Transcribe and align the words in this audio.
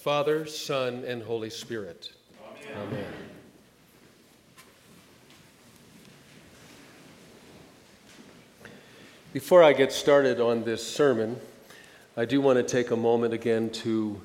Father, 0.00 0.46
Son, 0.46 1.04
and 1.06 1.22
Holy 1.22 1.50
Spirit. 1.50 2.12
Amen. 2.72 2.88
Amen. 2.88 3.04
Before 9.34 9.62
I 9.62 9.74
get 9.74 9.92
started 9.92 10.40
on 10.40 10.64
this 10.64 10.86
sermon, 10.86 11.38
I 12.16 12.24
do 12.24 12.40
want 12.40 12.56
to 12.56 12.62
take 12.62 12.92
a 12.92 12.96
moment 12.96 13.34
again 13.34 13.68
to 13.70 14.18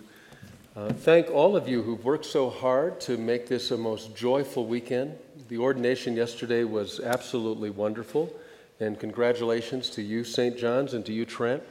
uh, 0.78 0.94
thank 0.94 1.30
all 1.30 1.58
of 1.58 1.68
you 1.68 1.82
who've 1.82 2.06
worked 2.06 2.26
so 2.26 2.50
hard 2.50 3.02
to 3.02 3.18
make 3.18 3.50
this 3.50 3.70
a 3.72 3.78
most 3.78 4.16
joyful 4.16 4.66
weekend. 4.66 5.18
The 5.50 5.58
ordination 5.58 6.16
yesterday 6.16 6.64
was 6.64 7.02
absolutely 7.02 7.70
wonderful, 7.70 8.34
and 8.80 8.98
congratulations 8.98 9.90
to 9.90 10.02
you, 10.02 10.24
St. 10.24 10.58
John's, 10.58 10.94
and 10.94 11.06
to 11.06 11.12
you, 11.12 11.26
Trent, 11.26 11.64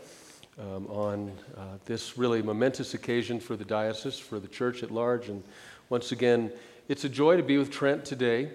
um, 0.59 0.87
on 0.87 1.33
uh, 1.57 1.63
this 1.85 2.17
really 2.17 2.43
momentous 2.43 2.95
occasion 2.95 3.41
for 3.41 3.57
the 3.57 3.65
diocese, 3.65 4.19
for 4.19 4.39
the 4.39 4.49
church 4.49 4.83
at 4.83 4.91
large. 4.91 5.29
And 5.29 5.43
once 5.89 6.13
again, 6.13 6.53
it's 6.89 7.05
a 7.05 7.09
joy 7.09 7.37
to 7.37 7.43
be 7.43 7.59
with 7.59 7.71
Trent 7.71 8.05
today, 8.05 8.51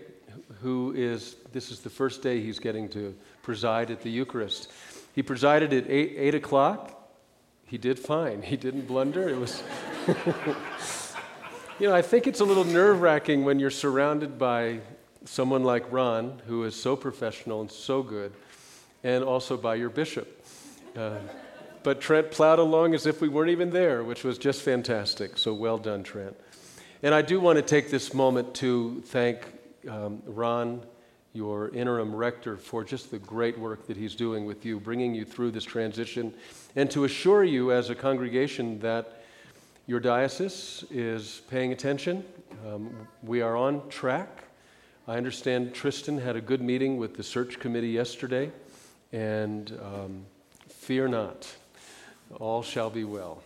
who 0.61 0.93
is, 0.95 1.35
this 1.51 1.71
is 1.71 1.81
the 1.81 1.89
first 1.89 2.21
day 2.21 2.41
he's 2.41 2.59
getting 2.59 2.87
to 2.89 3.15
preside 3.41 3.91
at 3.91 4.01
the 4.01 4.09
Eucharist. 4.09 4.71
He 5.13 5.23
presided 5.23 5.73
at 5.73 5.89
8, 5.89 6.15
8 6.17 6.35
o'clock. 6.35 6.95
He 7.65 7.77
did 7.77 7.99
fine. 7.99 8.41
He 8.41 8.57
didn't 8.57 8.87
blunder. 8.87 9.29
It 9.29 9.37
was. 9.37 9.63
you 11.79 11.87
know, 11.87 11.95
I 11.95 12.01
think 12.01 12.27
it's 12.27 12.39
a 12.39 12.45
little 12.45 12.63
nerve 12.63 13.01
wracking 13.01 13.43
when 13.43 13.59
you're 13.59 13.69
surrounded 13.69 14.39
by 14.39 14.79
someone 15.25 15.63
like 15.63 15.91
Ron, 15.91 16.41
who 16.47 16.63
is 16.63 16.79
so 16.79 16.95
professional 16.95 17.61
and 17.61 17.71
so 17.71 18.01
good, 18.01 18.33
and 19.03 19.23
also 19.23 19.57
by 19.57 19.75
your 19.75 19.89
bishop. 19.89 20.45
Uh, 20.95 21.17
but 21.89 21.99
Trent 21.99 22.29
plowed 22.29 22.59
along 22.59 22.93
as 22.93 23.07
if 23.07 23.19
we 23.19 23.27
weren't 23.27 23.49
even 23.49 23.71
there, 23.71 24.03
which 24.03 24.23
was 24.23 24.37
just 24.37 24.61
fantastic. 24.61 25.39
So 25.39 25.55
well 25.55 25.79
done, 25.79 26.03
Trent. 26.03 26.39
And 27.01 27.15
I 27.15 27.23
do 27.23 27.39
want 27.39 27.57
to 27.57 27.63
take 27.63 27.89
this 27.89 28.13
moment 28.13 28.53
to 28.57 29.01
thank 29.07 29.51
um, 29.89 30.21
Ron 30.27 30.83
your 31.33 31.69
interim 31.69 32.15
rector, 32.15 32.57
for 32.57 32.83
just 32.83 33.09
the 33.09 33.17
great 33.17 33.57
work 33.57 33.87
that 33.87 33.97
he's 33.97 34.13
doing 34.13 34.45
with 34.45 34.67
you, 34.67 34.79
bringing 34.79 35.15
you 35.15 35.25
through 35.25 35.49
this 35.49 35.63
transition, 35.63 36.31
and 36.75 36.91
to 36.91 37.05
assure 37.05 37.43
you 37.43 37.71
as 37.71 37.89
a 37.89 37.95
congregation 37.95 38.77
that 38.81 39.23
your 39.87 39.99
diocese 39.99 40.83
is 40.91 41.41
paying 41.49 41.71
attention. 41.71 42.23
Um, 42.67 43.07
we 43.23 43.41
are 43.41 43.57
on 43.57 43.89
track. 43.89 44.43
I 45.07 45.17
understand 45.17 45.73
Tristan 45.73 46.19
had 46.19 46.35
a 46.35 46.41
good 46.41 46.61
meeting 46.61 46.97
with 46.97 47.17
the 47.17 47.23
search 47.23 47.57
committee 47.59 47.89
yesterday, 47.89 48.51
and 49.11 49.71
um, 49.83 50.25
fear 50.89 51.07
not, 51.07 51.47
all 52.37 52.61
shall 52.61 52.89
be 52.89 53.03
well. 53.03 53.41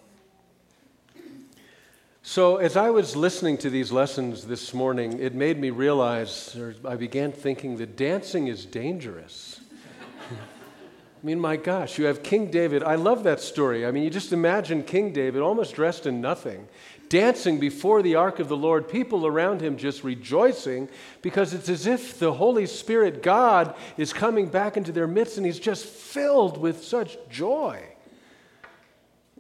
So, 2.25 2.55
as 2.55 2.77
I 2.77 2.89
was 2.89 3.17
listening 3.17 3.57
to 3.59 3.69
these 3.69 3.91
lessons 3.91 4.47
this 4.47 4.73
morning, 4.73 5.19
it 5.19 5.35
made 5.35 5.59
me 5.59 5.71
realize, 5.71 6.55
or 6.55 6.73
I 6.85 6.95
began 6.95 7.33
thinking 7.33 7.75
that 7.77 7.97
dancing 7.97 8.47
is 8.47 8.65
dangerous. 8.65 9.59
I 10.31 11.25
mean, 11.25 11.37
my 11.37 11.57
gosh, 11.57 11.97
you 11.97 12.05
have 12.05 12.23
King 12.23 12.49
David. 12.49 12.81
I 12.81 12.95
love 12.95 13.23
that 13.23 13.41
story. 13.41 13.85
I 13.85 13.91
mean, 13.91 14.03
you 14.03 14.09
just 14.09 14.31
imagine 14.31 14.83
King 14.83 15.11
David 15.11 15.41
almost 15.41 15.75
dressed 15.75 16.05
in 16.05 16.21
nothing, 16.21 16.69
dancing 17.09 17.59
before 17.59 18.01
the 18.01 18.15
ark 18.15 18.39
of 18.39 18.47
the 18.47 18.57
Lord, 18.57 18.87
people 18.87 19.27
around 19.27 19.59
him 19.59 19.75
just 19.75 20.05
rejoicing 20.05 20.87
because 21.21 21.53
it's 21.53 21.67
as 21.67 21.85
if 21.87 22.19
the 22.19 22.33
Holy 22.33 22.65
Spirit, 22.65 23.21
God, 23.21 23.75
is 23.97 24.13
coming 24.13 24.47
back 24.47 24.77
into 24.77 24.93
their 24.93 25.07
midst 25.07 25.35
and 25.35 25.45
he's 25.45 25.59
just 25.59 25.85
filled 25.85 26.57
with 26.57 26.85
such 26.85 27.17
joy. 27.29 27.83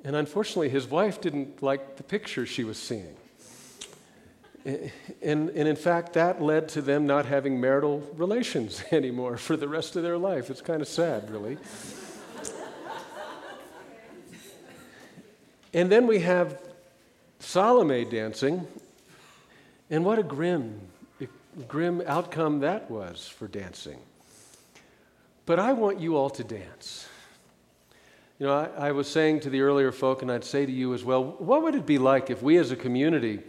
And 0.03 0.15
unfortunately, 0.15 0.69
his 0.69 0.87
wife 0.87 1.21
didn't 1.21 1.63
like 1.63 1.95
the 1.95 2.03
picture 2.03 2.45
she 2.45 2.63
was 2.63 2.77
seeing. 2.77 3.15
And, 4.65 4.91
and 5.21 5.67
in 5.67 5.75
fact, 5.75 6.13
that 6.13 6.41
led 6.41 6.69
to 6.69 6.81
them 6.81 7.05
not 7.05 7.25
having 7.25 7.59
marital 7.59 7.99
relations 8.15 8.83
anymore 8.91 9.37
for 9.37 9.57
the 9.57 9.67
rest 9.67 9.95
of 9.95 10.03
their 10.03 10.17
life. 10.17 10.49
It's 10.49 10.61
kind 10.61 10.81
of 10.81 10.87
sad, 10.87 11.29
really. 11.29 11.57
and 15.73 15.91
then 15.91 16.07
we 16.07 16.19
have 16.19 16.61
Salome 17.39 18.05
dancing, 18.05 18.65
and 19.89 20.05
what 20.05 20.17
a 20.17 20.23
grim, 20.23 20.79
grim 21.67 22.01
outcome 22.05 22.61
that 22.61 22.89
was 22.89 23.27
for 23.27 23.49
dancing. 23.49 23.99
But 25.45 25.59
I 25.59 25.73
want 25.73 25.99
you 25.99 26.15
all 26.15 26.29
to 26.31 26.43
dance. 26.43 27.07
You 28.43 28.49
know, 28.49 28.69
I, 28.77 28.87
I, 28.87 28.91
was 28.91 29.07
saying 29.07 29.39
to 29.41 29.49
the 29.49 29.61
earlier 29.61 29.93
folk, 29.93 30.21
and 30.21 30.29
I'd 30.29 30.43
say 30.43 30.65
to 30.65 30.71
you 30.73 30.93
as 30.93 31.01
well, 31.01 31.23
what 31.23 31.63
would 31.63 31.75
it 31.75 31.85
be 31.85 31.97
like 31.97 32.29
if 32.29 32.43
we 32.43 32.57
as 32.57 32.71
a 32.71 32.75
community, 32.75 33.39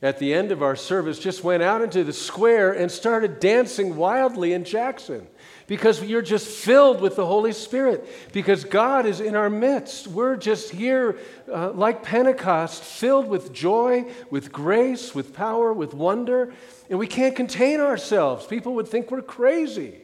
at 0.00 0.20
the 0.20 0.32
end 0.32 0.52
of 0.52 0.62
our 0.62 0.76
service, 0.76 1.18
just 1.18 1.42
went 1.42 1.60
out 1.60 1.82
into 1.82 2.04
the 2.04 2.12
square 2.12 2.72
and 2.72 2.88
started 2.88 3.40
dancing 3.40 3.96
wildly 3.96 4.52
in 4.52 4.62
Jackson? 4.62 5.26
Because 5.66 6.04
you're 6.04 6.22
just 6.22 6.46
filled 6.46 7.00
with 7.00 7.16
the 7.16 7.26
Holy 7.26 7.50
Spirit, 7.50 8.08
because 8.32 8.62
God 8.62 9.06
is 9.06 9.18
in 9.18 9.34
our 9.34 9.50
midst. 9.50 10.06
We're 10.06 10.36
just 10.36 10.70
here 10.70 11.18
uh, 11.52 11.72
like 11.72 12.04
Pentecost, 12.04 12.84
filled 12.84 13.26
with 13.26 13.52
joy, 13.52 14.04
with 14.30 14.52
grace, 14.52 15.16
with 15.16 15.34
power, 15.34 15.72
with 15.72 15.94
wonder, 15.94 16.54
and 16.88 16.96
we 17.00 17.08
can't 17.08 17.34
contain 17.34 17.80
ourselves. 17.80 18.46
People 18.46 18.74
would 18.74 18.86
think 18.86 19.10
we're 19.10 19.20
crazy, 19.20 19.96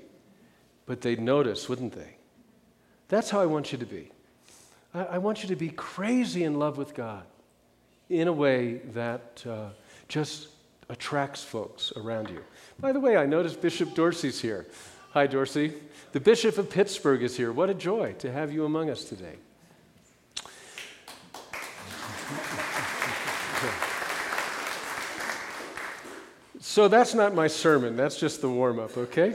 but 0.87 1.03
they'd 1.03 1.21
notice, 1.21 1.69
wouldn't 1.69 1.93
they? 1.93 2.17
That's 3.06 3.31
how 3.31 3.41
I 3.41 3.47
want 3.47 3.71
you 3.71 3.78
to 3.78 3.87
be. 3.87 4.11
I, 4.94 5.05
I 5.05 5.19
want 5.19 5.43
you 5.43 5.49
to 5.50 5.56
be 5.56 5.69
crazy 5.71 6.44
in 6.44 6.59
love 6.59 6.78
with 6.78 6.94
God 6.94 7.25
in 8.09 8.28
a 8.28 8.32
way 8.32 8.75
that 8.93 9.44
uh, 9.49 9.69
just 10.09 10.49
attracts 10.88 11.43
folks 11.43 11.93
around 11.97 12.31
you. 12.31 12.43
By 12.78 12.93
the 12.93 13.00
way, 13.00 13.16
I 13.16 13.27
noticed 13.27 13.60
Bishop 13.60 13.94
Dorsey's 13.94 14.41
here. 14.41 14.66
Hi, 15.12 15.27
Dorsey. 15.27 15.75
The 16.12 16.21
Bishop 16.21 16.59
of 16.59 16.71
Pittsburgh 16.71 17.22
is 17.22 17.37
here. 17.37 17.53
What 17.53 17.71
a 17.71 17.75
joy 17.75 18.12
to 18.19 18.31
have 18.31 18.53
you 18.53 18.65
among 18.65 18.91
us 18.91 19.05
today. 19.05 19.37
So 26.61 26.88
that's 26.88 27.15
not 27.15 27.34
my 27.34 27.47
sermon, 27.47 27.97
that's 27.97 28.19
just 28.19 28.41
the 28.41 28.49
warm 28.49 28.81
up, 28.81 28.97
okay? 28.97 29.34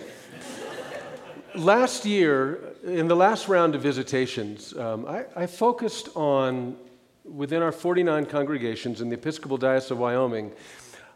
Last 1.56 2.06
year, 2.06 2.74
in 2.84 3.08
the 3.08 3.16
last 3.16 3.48
round 3.48 3.76
of 3.76 3.82
visitations, 3.82 4.76
um, 4.78 5.06
I, 5.06 5.26
I, 5.36 5.46
focused 5.46 6.10
on, 6.16 6.78
within 7.24 7.62
our 7.62 7.72
49 7.72 8.26
congregations 8.26 9.02
in 9.02 9.10
the 9.10 9.16
Episcopal 9.16 9.58
Diocese 9.58 9.92
of 9.92 10.00
Wyoming, 10.00 10.52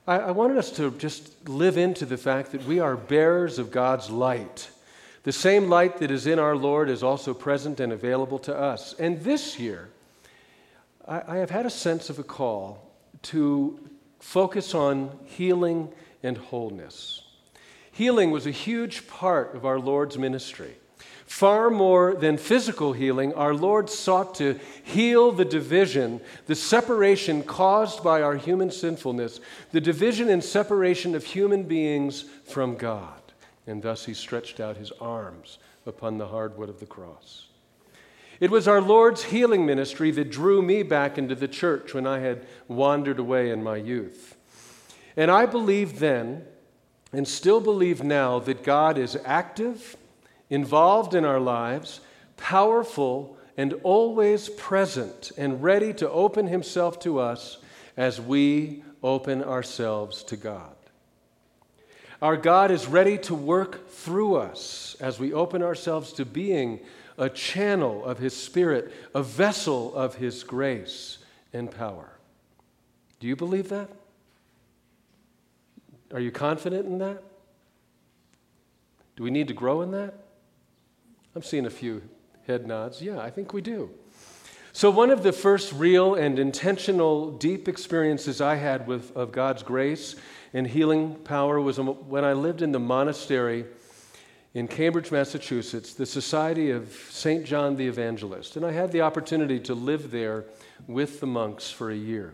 I, 0.07 0.19
I 0.19 0.31
wanted 0.31 0.57
us 0.57 0.71
to 0.71 0.91
just 0.91 1.47
live 1.47 1.77
into 1.77 2.05
the 2.05 2.17
fact 2.17 2.51
that 2.51 2.65
we 2.65 2.79
are 2.79 2.95
bearers 2.95 3.59
of 3.59 3.71
God's 3.71 4.09
light. 4.09 4.69
The 5.23 5.31
same 5.31 5.69
light 5.69 5.97
that 5.97 6.11
is 6.11 6.27
in 6.27 6.39
our 6.39 6.55
Lord 6.55 6.89
is 6.89 7.03
also 7.03 7.33
present 7.33 7.79
and 7.79 7.93
available 7.93 8.39
to 8.39 8.55
us. 8.55 8.93
And 8.99 9.21
this 9.21 9.57
year, 9.59 9.89
I, 11.07 11.21
I 11.27 11.37
have 11.37 11.49
had 11.49 11.65
a 11.65 11.69
sense 11.69 12.09
of 12.09 12.19
a 12.19 12.23
call 12.23 12.91
to 13.23 13.79
focus 14.19 14.75
on 14.75 15.17
healing 15.25 15.89
and 16.21 16.37
wholeness. 16.37 17.22
Healing 17.93 18.31
was 18.31 18.47
a 18.47 18.51
huge 18.51 19.07
part 19.07 19.55
of 19.55 19.65
our 19.65 19.79
Lord's 19.79 20.17
ministry. 20.17 20.75
Far 21.27 21.69
more 21.69 22.15
than 22.15 22.37
physical 22.37 22.93
healing, 22.93 23.33
our 23.35 23.53
Lord 23.53 23.89
sought 23.89 24.35
to 24.35 24.59
heal 24.83 25.31
the 25.31 25.45
division, 25.45 26.19
the 26.47 26.55
separation 26.55 27.43
caused 27.43 28.03
by 28.03 28.21
our 28.21 28.35
human 28.35 28.71
sinfulness, 28.71 29.39
the 29.71 29.79
division 29.79 30.29
and 30.29 30.43
separation 30.43 31.15
of 31.15 31.23
human 31.23 31.63
beings 31.63 32.25
from 32.45 32.75
God. 32.75 33.21
And 33.67 33.81
thus 33.81 34.05
he 34.05 34.13
stretched 34.13 34.59
out 34.59 34.75
his 34.75 34.91
arms 34.99 35.59
upon 35.85 36.17
the 36.17 36.27
hardwood 36.27 36.69
of 36.69 36.79
the 36.79 36.85
cross. 36.85 37.47
It 38.39 38.49
was 38.51 38.67
our 38.67 38.81
Lord's 38.81 39.23
healing 39.23 39.65
ministry 39.65 40.09
that 40.11 40.31
drew 40.31 40.61
me 40.61 40.81
back 40.81 41.17
into 41.19 41.35
the 41.35 41.47
church 41.47 41.93
when 41.93 42.07
I 42.07 42.19
had 42.19 42.45
wandered 42.67 43.19
away 43.19 43.51
in 43.51 43.63
my 43.63 43.77
youth. 43.77 44.35
And 45.15 45.29
I 45.29 45.45
believed 45.45 45.97
then 45.97 46.45
and 47.13 47.27
still 47.27 47.61
believe 47.61 48.03
now 48.03 48.39
that 48.39 48.63
God 48.63 48.97
is 48.97 49.17
active, 49.23 49.95
involved 50.49 51.13
in 51.13 51.23
our 51.23 51.39
lives, 51.39 51.99
powerful, 52.35 53.37
and 53.55 53.73
always 53.83 54.49
present 54.49 55.31
and 55.37 55.61
ready 55.61 55.93
to 55.93 56.09
open 56.09 56.47
Himself 56.47 56.99
to 57.01 57.19
us 57.19 57.59
as 57.95 58.19
we 58.19 58.83
open 59.03 59.43
ourselves 59.43 60.23
to 60.23 60.35
God. 60.35 60.75
Our 62.21 62.37
God 62.37 62.71
is 62.71 62.87
ready 62.87 63.17
to 63.19 63.35
work 63.35 63.89
through 63.89 64.35
us 64.35 64.95
as 64.99 65.19
we 65.19 65.33
open 65.33 65.61
ourselves 65.61 66.13
to 66.13 66.25
being 66.25 66.79
a 67.17 67.29
channel 67.29 68.03
of 68.03 68.17
His 68.17 68.35
Spirit, 68.35 68.91
a 69.13 69.21
vessel 69.21 69.93
of 69.93 70.15
His 70.15 70.43
grace 70.43 71.19
and 71.51 71.69
power. 71.69 72.17
Do 73.19 73.27
you 73.27 73.35
believe 73.35 73.69
that? 73.69 73.89
Are 76.13 76.19
you 76.19 76.31
confident 76.31 76.85
in 76.85 76.99
that? 76.99 77.23
Do 79.15 79.23
we 79.23 79.31
need 79.31 79.47
to 79.47 79.53
grow 79.53 79.81
in 79.81 79.91
that? 79.91 80.13
I'm 81.35 81.41
seeing 81.41 81.65
a 81.65 81.71
few 81.71 82.03
head 82.45 82.67
nods. 82.67 83.01
Yeah, 83.01 83.19
I 83.19 83.29
think 83.29 83.53
we 83.53 83.61
do. 83.61 83.89
So, 84.75 84.89
one 84.89 85.09
of 85.11 85.21
the 85.21 85.31
first 85.31 85.73
real 85.73 86.15
and 86.15 86.39
intentional 86.39 87.31
deep 87.31 87.67
experiences 87.67 88.41
I 88.41 88.55
had 88.55 88.87
with, 88.87 89.15
of 89.15 89.31
God's 89.31 89.61
grace 89.61 90.15
and 90.53 90.65
healing 90.65 91.15
power 91.15 91.59
was 91.59 91.79
when 91.79 92.25
I 92.25 92.33
lived 92.33 92.61
in 92.61 92.71
the 92.71 92.79
monastery 92.79 93.65
in 94.53 94.67
Cambridge, 94.67 95.11
Massachusetts, 95.11 95.93
the 95.93 96.05
Society 96.05 96.71
of 96.71 96.91
St. 97.09 97.45
John 97.45 97.75
the 97.75 97.87
Evangelist. 97.87 98.55
And 98.55 98.65
I 98.65 98.71
had 98.71 98.91
the 98.91 99.01
opportunity 99.01 99.59
to 99.61 99.73
live 99.73 100.11
there 100.11 100.45
with 100.87 101.19
the 101.19 101.27
monks 101.27 101.71
for 101.71 101.89
a 101.89 101.95
year. 101.95 102.33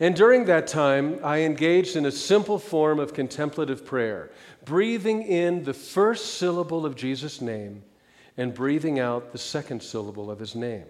And 0.00 0.14
during 0.14 0.44
that 0.44 0.68
time, 0.68 1.18
I 1.24 1.40
engaged 1.40 1.96
in 1.96 2.06
a 2.06 2.12
simple 2.12 2.58
form 2.58 3.00
of 3.00 3.14
contemplative 3.14 3.84
prayer, 3.84 4.30
breathing 4.64 5.22
in 5.22 5.64
the 5.64 5.74
first 5.74 6.34
syllable 6.34 6.86
of 6.86 6.94
Jesus' 6.94 7.40
name 7.40 7.82
and 8.36 8.54
breathing 8.54 9.00
out 9.00 9.32
the 9.32 9.38
second 9.38 9.82
syllable 9.82 10.30
of 10.30 10.38
his 10.38 10.54
name, 10.54 10.84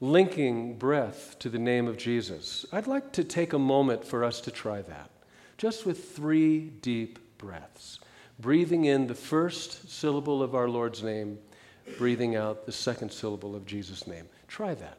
linking 0.00 0.76
breath 0.76 1.38
to 1.38 1.48
the 1.48 1.58
name 1.58 1.88
of 1.88 1.96
Jesus. 1.96 2.66
I'd 2.70 2.86
like 2.86 3.12
to 3.12 3.24
take 3.24 3.54
a 3.54 3.58
moment 3.58 4.04
for 4.04 4.24
us 4.24 4.42
to 4.42 4.50
try 4.50 4.82
that, 4.82 5.10
just 5.56 5.86
with 5.86 6.14
three 6.14 6.60
deep 6.60 7.38
breaths. 7.38 7.98
Breathing 8.38 8.84
in 8.84 9.06
the 9.06 9.14
first 9.14 9.90
syllable 9.90 10.42
of 10.42 10.54
our 10.54 10.68
Lord's 10.68 11.02
name, 11.02 11.38
breathing 11.96 12.36
out 12.36 12.66
the 12.66 12.72
second 12.72 13.10
syllable 13.10 13.56
of 13.56 13.64
Jesus' 13.64 14.06
name. 14.06 14.26
Try 14.48 14.74
that. 14.74 14.98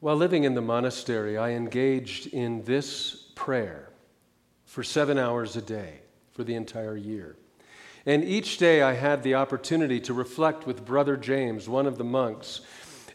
While 0.00 0.16
living 0.16 0.44
in 0.44 0.54
the 0.54 0.60
monastery, 0.60 1.36
I 1.36 1.50
engaged 1.50 2.28
in 2.28 2.62
this 2.62 3.30
prayer 3.34 3.90
for 4.64 4.84
seven 4.84 5.18
hours 5.18 5.56
a 5.56 5.62
day 5.62 6.00
for 6.32 6.44
the 6.44 6.54
entire 6.54 6.96
year. 6.96 7.36
And 8.06 8.22
each 8.22 8.58
day 8.58 8.80
I 8.80 8.92
had 8.92 9.22
the 9.24 9.34
opportunity 9.34 10.00
to 10.02 10.14
reflect 10.14 10.66
with 10.66 10.84
Brother 10.84 11.16
James, 11.16 11.68
one 11.68 11.86
of 11.86 11.98
the 11.98 12.04
monks 12.04 12.60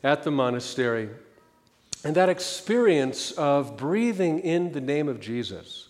at 0.04 0.24
the 0.24 0.32
monastery. 0.32 1.10
And 2.04 2.16
that 2.16 2.28
experience 2.28 3.32
of 3.32 3.78
breathing 3.78 4.40
in 4.40 4.74
the 4.74 4.82
name 4.82 5.08
of 5.08 5.22
Jesus 5.22 5.88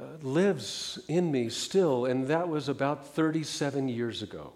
uh, 0.00 0.04
lives 0.22 1.00
in 1.08 1.32
me 1.32 1.48
still, 1.48 2.06
and 2.06 2.28
that 2.28 2.48
was 2.48 2.68
about 2.68 3.08
37 3.08 3.88
years 3.88 4.22
ago. 4.22 4.52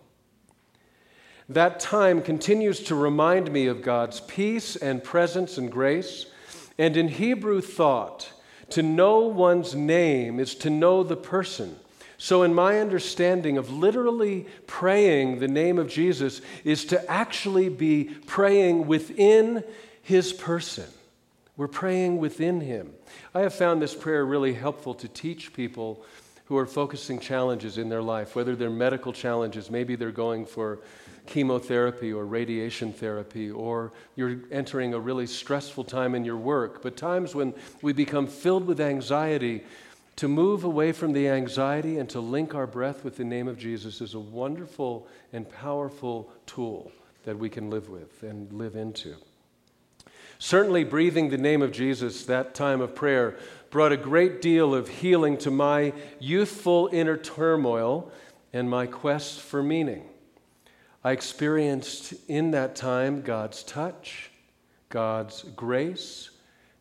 That 1.49 1.79
time 1.79 2.23
continues 2.23 2.81
to 2.85 2.95
remind 2.95 3.53
me 3.53 3.67
of 3.67 3.83
God's 3.83 4.21
peace 4.21 4.77
and 4.77 5.05
presence 5.05 5.59
and 5.59 5.71
grace. 5.71 6.27
And 6.79 6.97
in 6.97 7.09
Hebrew 7.09 7.61
thought, 7.61 8.33
to 8.71 8.83
know 8.83 9.21
one's 9.21 9.75
name 9.75 10.41
is 10.41 10.55
to 10.57 10.71
know 10.71 11.03
the 11.03 11.17
person. 11.17 11.77
So, 12.17 12.43
in 12.43 12.55
my 12.55 12.81
understanding 12.81 13.59
of 13.59 13.71
literally 13.71 14.47
praying 14.67 15.41
the 15.41 15.49
name 15.49 15.79
of 15.79 15.89
Jesus, 15.89 16.41
is 16.65 16.87
to 16.87 17.11
actually 17.11 17.69
be 17.69 18.05
praying 18.27 18.87
within 18.87 19.63
his 20.01 20.33
person. 20.33 20.87
We're 21.57 21.69
praying 21.69 22.19
within 22.19 22.61
him. 22.61 22.95
I 23.35 23.41
have 23.41 23.55
found 23.55 23.83
this 23.83 23.95
prayer 23.95 24.25
really 24.25 24.55
helpful 24.55 24.95
to 24.95 25.09
teach 25.09 25.53
people 25.53 26.05
who 26.47 26.57
are 26.57 26.67
focusing 26.67 27.19
challenges 27.19 27.79
in 27.79 27.89
their 27.89 28.03
life, 28.03 28.37
whether 28.37 28.55
they're 28.55 28.71
medical 28.71 29.13
challenges, 29.13 29.71
maybe 29.71 29.97
they're 29.97 30.11
going 30.11 30.47
for 30.47 30.81
chemotherapy 31.27 32.13
or 32.13 32.25
radiation 32.27 32.93
therapy, 32.93 33.51
or 33.51 33.93
you're 34.15 34.37
entering 34.51 34.95
a 34.95 35.01
really 35.01 35.27
stressful 35.27 35.85
time 35.85 36.15
in 36.15 36.25
your 36.25 36.37
work, 36.37 36.83
but 36.83 36.97
times 36.97 37.35
when 37.35 37.55
we 37.83 37.93
become 37.93 38.27
filled 38.27 38.67
with 38.67 38.81
anxiety, 38.81 39.65
to 40.17 40.29
move 40.29 40.63
away 40.63 40.93
from 40.93 41.13
the 41.13 41.29
anxiety 41.29 41.99
and 41.99 42.09
to 42.11 42.21
link 42.21 42.55
our 42.55 42.67
breath 42.67 43.03
with 43.03 43.17
the 43.17 43.25
name 43.25 43.49
of 43.49 43.59
Jesus 43.59 44.01
is 44.01 44.15
a 44.15 44.21
wonderful 44.21 45.09
and 45.33 45.51
powerful 45.51 46.31
tool 46.47 46.93
that 47.25 47.39
we 47.39 47.49
can 47.49 47.69
live 47.69 47.89
with 47.89 48.23
and 48.23 48.53
live 48.53 48.77
into. 48.77 49.17
Certainly, 50.39 50.85
breathing 50.85 51.31
the 51.31 51.39
name 51.39 51.63
of 51.63 51.73
Jesus, 51.73 52.27
that 52.27 52.55
time 52.55 52.81
of 52.81 52.95
prayer, 52.95 53.37
brought 53.71 53.93
a 53.93 53.97
great 53.97 54.41
deal 54.41 54.75
of 54.75 54.89
healing 54.89 55.37
to 55.39 55.51
my 55.51 55.93
youthful 56.21 56.89
inner 56.93 57.17
turmoil 57.17 58.13
and 58.53 58.71
my 58.71 58.87
quest 58.87 59.41
for 59.41 59.63
meaning. 59.63 60.05
I 61.05 61.13
experienced 61.13 62.15
in 62.29 62.53
that 62.53 62.75
time 62.75 63.21
God's 63.21 63.63
touch, 63.63 64.31
God's 64.89 65.43
grace, 65.43 66.31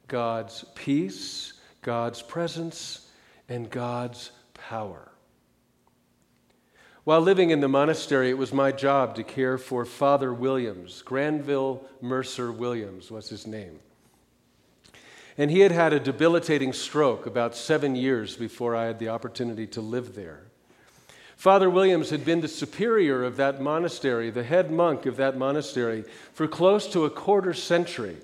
God's 0.08 0.64
peace, 0.76 1.54
God's 1.82 2.22
presence, 2.22 3.10
and 3.50 3.70
God's 3.70 4.32
power. 4.54 5.12
While 7.04 7.20
living 7.20 7.50
in 7.50 7.60
the 7.60 7.68
monastery, 7.68 8.30
it 8.30 8.38
was 8.38 8.54
my 8.54 8.72
job 8.72 9.16
to 9.16 9.24
care 9.24 9.58
for 9.58 9.84
Father 9.84 10.34
Williams. 10.34 11.02
Granville 11.02 11.84
Mercer 12.00 12.50
Williams 12.50 13.12
was 13.12 13.28
his 13.28 13.46
name. 13.46 13.80
And 15.38 15.52
he 15.52 15.60
had 15.60 15.74
had 15.74 15.92
a 15.92 16.00
debilitating 16.00 16.72
stroke 16.72 17.26
about 17.26 17.58
seven 17.58 17.96
years 17.96 18.38
before 18.38 18.74
I 18.74 18.86
had 18.86 19.00
the 19.00 19.10
opportunity 19.10 19.68
to 19.68 19.82
live 19.82 20.16
there. 20.16 20.46
Father 21.44 21.70
Williams 21.70 22.10
had 22.10 22.24
been 22.24 22.40
the 22.40 22.48
superior 22.48 23.22
of 23.22 23.36
that 23.36 23.60
monastery, 23.60 24.30
the 24.30 24.46
head 24.46 24.72
monk 24.72 25.06
of 25.06 25.18
that 25.18 25.36
monastery, 25.36 26.06
for 26.32 26.48
close 26.48 26.88
to 26.88 27.04
a 27.04 27.10
quarter 27.10 27.54
century. 27.54 28.16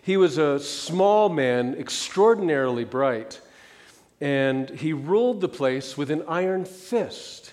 He 0.00 0.16
was 0.16 0.38
a 0.38 0.60
small 0.60 1.28
man, 1.28 1.74
extraordinarily 1.74 2.84
bright, 2.84 3.40
and 4.20 4.70
he 4.70 4.92
ruled 4.92 5.40
the 5.40 5.48
place 5.48 5.96
with 5.96 6.08
an 6.12 6.22
iron 6.28 6.64
fist. 6.64 7.52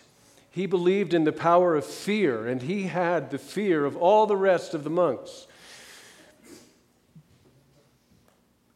He 0.52 0.68
believed 0.68 1.16
in 1.16 1.24
the 1.24 1.34
power 1.34 1.76
of 1.76 1.88
fear, 1.88 2.46
and 2.46 2.62
he 2.62 2.84
had 2.84 3.32
the 3.32 3.40
fear 3.40 3.84
of 3.84 3.98
all 3.98 4.28
the 4.28 4.38
rest 4.38 4.76
of 4.76 4.84
the 4.84 4.92
monks. 4.92 5.48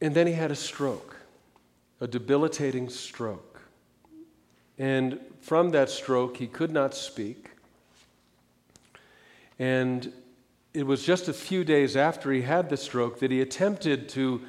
And 0.02 0.16
then 0.16 0.25
he 0.25 0.34
had 0.34 0.50
a 0.50 0.56
stroke, 0.56 1.16
a 2.02 2.07
debilitating 2.07 2.90
stroke. 2.90 3.49
And 4.80 5.20
from 5.42 5.72
that 5.72 5.90
stroke, 5.90 6.38
he 6.38 6.48
could 6.48 6.72
not 6.72 6.96
speak. 6.96 7.52
And 9.60 10.12
it 10.74 10.88
was 10.88 11.04
just 11.04 11.28
a 11.28 11.34
few 11.34 11.66
days 11.66 11.98
after 11.98 12.31
he 12.31 12.44
had 12.44 12.70
the 12.70 12.78
stroke 12.78 13.20
that 13.20 13.30
he 13.30 13.42
attempted 13.42 14.07
to, 14.09 14.42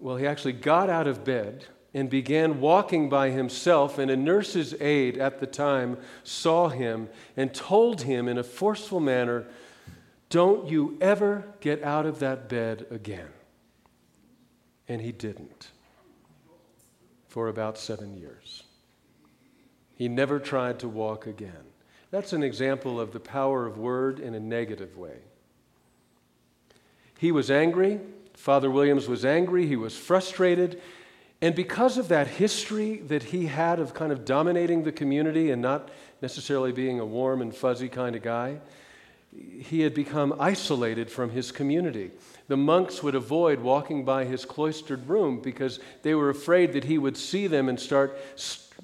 well, 0.00 0.16
he 0.16 0.26
actually 0.26 0.54
got 0.54 0.90
out 0.90 1.06
of 1.06 1.24
bed 1.24 1.66
and 1.94 2.10
began 2.10 2.60
walking 2.60 3.08
by 3.08 3.30
himself. 3.30 3.98
And 3.98 4.10
a 4.10 4.16
nurse's 4.16 4.74
aide 4.80 5.16
at 5.18 5.38
the 5.38 5.46
time 5.46 5.98
saw 6.24 6.68
him 6.68 7.08
and 7.36 7.54
told 7.54 8.02
him 8.02 8.28
in 8.28 8.38
a 8.38 8.42
forceful 8.42 8.98
manner, 8.98 9.46
Don't 10.28 10.68
you 10.68 10.96
ever 11.00 11.44
get 11.60 11.84
out 11.84 12.06
of 12.06 12.18
that 12.18 12.48
bed 12.48 12.86
again. 12.90 13.28
And 14.88 15.00
he 15.00 15.12
didn't 15.12 15.68
for 17.28 17.48
about 17.48 17.78
seven 17.78 18.16
years. 18.16 18.61
He 20.02 20.08
never 20.08 20.40
tried 20.40 20.80
to 20.80 20.88
walk 20.88 21.28
again. 21.28 21.62
That's 22.10 22.32
an 22.32 22.42
example 22.42 22.98
of 22.98 23.12
the 23.12 23.20
power 23.20 23.68
of 23.68 23.78
word 23.78 24.18
in 24.18 24.34
a 24.34 24.40
negative 24.40 24.96
way. 24.96 25.18
He 27.20 27.30
was 27.30 27.52
angry. 27.52 28.00
Father 28.34 28.68
Williams 28.68 29.06
was 29.06 29.24
angry. 29.24 29.68
He 29.68 29.76
was 29.76 29.96
frustrated. 29.96 30.82
And 31.40 31.54
because 31.54 31.98
of 31.98 32.08
that 32.08 32.26
history 32.26 32.96
that 33.06 33.22
he 33.22 33.46
had 33.46 33.78
of 33.78 33.94
kind 33.94 34.10
of 34.10 34.24
dominating 34.24 34.82
the 34.82 34.90
community 34.90 35.52
and 35.52 35.62
not 35.62 35.88
necessarily 36.20 36.72
being 36.72 36.98
a 36.98 37.06
warm 37.06 37.40
and 37.40 37.54
fuzzy 37.54 37.88
kind 37.88 38.16
of 38.16 38.22
guy, 38.22 38.58
he 39.60 39.82
had 39.82 39.94
become 39.94 40.34
isolated 40.40 41.12
from 41.12 41.30
his 41.30 41.52
community. 41.52 42.10
The 42.48 42.56
monks 42.56 43.04
would 43.04 43.14
avoid 43.14 43.60
walking 43.60 44.04
by 44.04 44.24
his 44.24 44.44
cloistered 44.44 45.08
room 45.08 45.40
because 45.40 45.78
they 46.02 46.16
were 46.16 46.28
afraid 46.28 46.72
that 46.72 46.82
he 46.82 46.98
would 46.98 47.16
see 47.16 47.46
them 47.46 47.68
and 47.68 47.78
start 47.78 48.18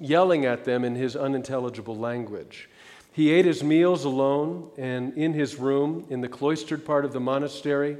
yelling 0.00 0.44
at 0.44 0.64
them 0.64 0.84
in 0.84 0.94
his 0.94 1.16
unintelligible 1.16 1.96
language. 1.96 2.68
He 3.12 3.30
ate 3.30 3.44
his 3.44 3.64
meals 3.64 4.04
alone 4.04 4.70
and 4.78 5.16
in 5.16 5.32
his 5.32 5.56
room 5.56 6.06
in 6.08 6.20
the 6.20 6.28
cloistered 6.28 6.84
part 6.84 7.04
of 7.04 7.12
the 7.12 7.20
monastery 7.20 7.98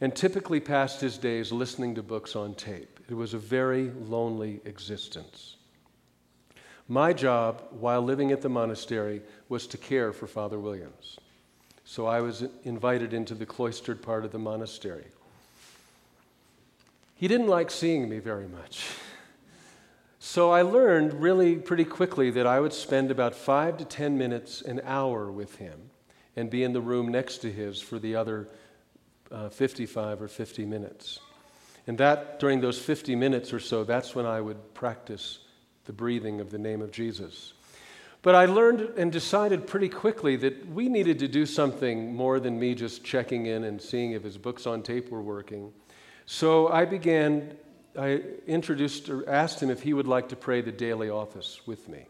and 0.00 0.14
typically 0.14 0.60
passed 0.60 1.00
his 1.00 1.18
days 1.18 1.52
listening 1.52 1.94
to 1.96 2.02
books 2.02 2.34
on 2.34 2.54
tape. 2.54 3.00
It 3.08 3.14
was 3.14 3.34
a 3.34 3.38
very 3.38 3.90
lonely 3.90 4.60
existence. 4.64 5.56
My 6.88 7.12
job 7.12 7.62
while 7.70 8.02
living 8.02 8.32
at 8.32 8.40
the 8.40 8.48
monastery 8.48 9.22
was 9.48 9.66
to 9.68 9.78
care 9.78 10.12
for 10.12 10.26
Father 10.26 10.58
Williams. 10.58 11.18
So 11.84 12.06
I 12.06 12.20
was 12.20 12.44
invited 12.64 13.12
into 13.12 13.34
the 13.34 13.46
cloistered 13.46 14.00
part 14.00 14.24
of 14.24 14.32
the 14.32 14.38
monastery. 14.38 15.06
He 17.14 17.28
didn't 17.28 17.48
like 17.48 17.70
seeing 17.70 18.08
me 18.08 18.20
very 18.20 18.48
much. 18.48 18.86
So 20.22 20.50
I 20.50 20.60
learned 20.60 21.14
really 21.14 21.56
pretty 21.56 21.86
quickly 21.86 22.30
that 22.32 22.46
I 22.46 22.60
would 22.60 22.74
spend 22.74 23.10
about 23.10 23.34
five 23.34 23.78
to 23.78 23.86
10 23.86 24.18
minutes, 24.18 24.60
an 24.60 24.82
hour 24.84 25.32
with 25.32 25.56
him, 25.56 25.88
and 26.36 26.50
be 26.50 26.62
in 26.62 26.74
the 26.74 26.80
room 26.82 27.08
next 27.08 27.38
to 27.38 27.50
his 27.50 27.80
for 27.80 27.98
the 27.98 28.16
other 28.16 28.46
uh, 29.32 29.48
55 29.48 30.20
or 30.20 30.28
50 30.28 30.66
minutes. 30.66 31.20
And 31.86 31.96
that, 31.96 32.38
during 32.38 32.60
those 32.60 32.78
50 32.78 33.16
minutes 33.16 33.50
or 33.50 33.60
so, 33.60 33.82
that's 33.82 34.14
when 34.14 34.26
I 34.26 34.42
would 34.42 34.74
practice 34.74 35.38
the 35.86 35.94
breathing 35.94 36.38
of 36.38 36.50
the 36.50 36.58
name 36.58 36.82
of 36.82 36.92
Jesus. 36.92 37.54
But 38.20 38.34
I 38.34 38.44
learned 38.44 38.98
and 38.98 39.10
decided 39.10 39.66
pretty 39.66 39.88
quickly 39.88 40.36
that 40.36 40.68
we 40.68 40.90
needed 40.90 41.18
to 41.20 41.28
do 41.28 41.46
something 41.46 42.14
more 42.14 42.38
than 42.38 42.60
me 42.60 42.74
just 42.74 43.02
checking 43.02 43.46
in 43.46 43.64
and 43.64 43.80
seeing 43.80 44.12
if 44.12 44.24
his 44.24 44.36
books 44.36 44.66
on 44.66 44.82
tape 44.82 45.08
were 45.08 45.22
working. 45.22 45.72
So 46.26 46.68
I 46.68 46.84
began 46.84 47.56
I 47.98 48.22
introduced 48.46 49.08
or 49.08 49.28
asked 49.28 49.62
him 49.62 49.70
if 49.70 49.82
he 49.82 49.92
would 49.92 50.06
like 50.06 50.28
to 50.28 50.36
pray 50.36 50.60
the 50.60 50.72
daily 50.72 51.10
office 51.10 51.60
with 51.66 51.88
me. 51.88 52.06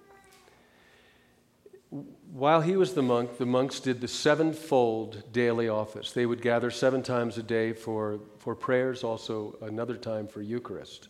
While 2.32 2.60
he 2.60 2.76
was 2.76 2.94
the 2.94 3.02
monk, 3.02 3.38
the 3.38 3.46
monks 3.46 3.80
did 3.80 4.00
the 4.00 4.08
sevenfold 4.08 5.32
daily 5.32 5.68
office. 5.68 6.12
They 6.12 6.26
would 6.26 6.40
gather 6.42 6.70
seven 6.70 7.02
times 7.02 7.37
a 7.38 7.42
day 7.42 7.72
for, 7.72 8.20
for 8.38 8.54
prayers, 8.54 9.02
also 9.02 9.56
another 9.62 9.96
time 9.96 10.28
for 10.28 10.40
Eucharist. 10.40 11.08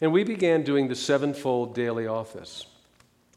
And 0.00 0.12
we 0.12 0.24
began 0.24 0.62
doing 0.62 0.88
the 0.88 0.94
sevenfold 0.94 1.74
daily 1.74 2.06
office. 2.06 2.66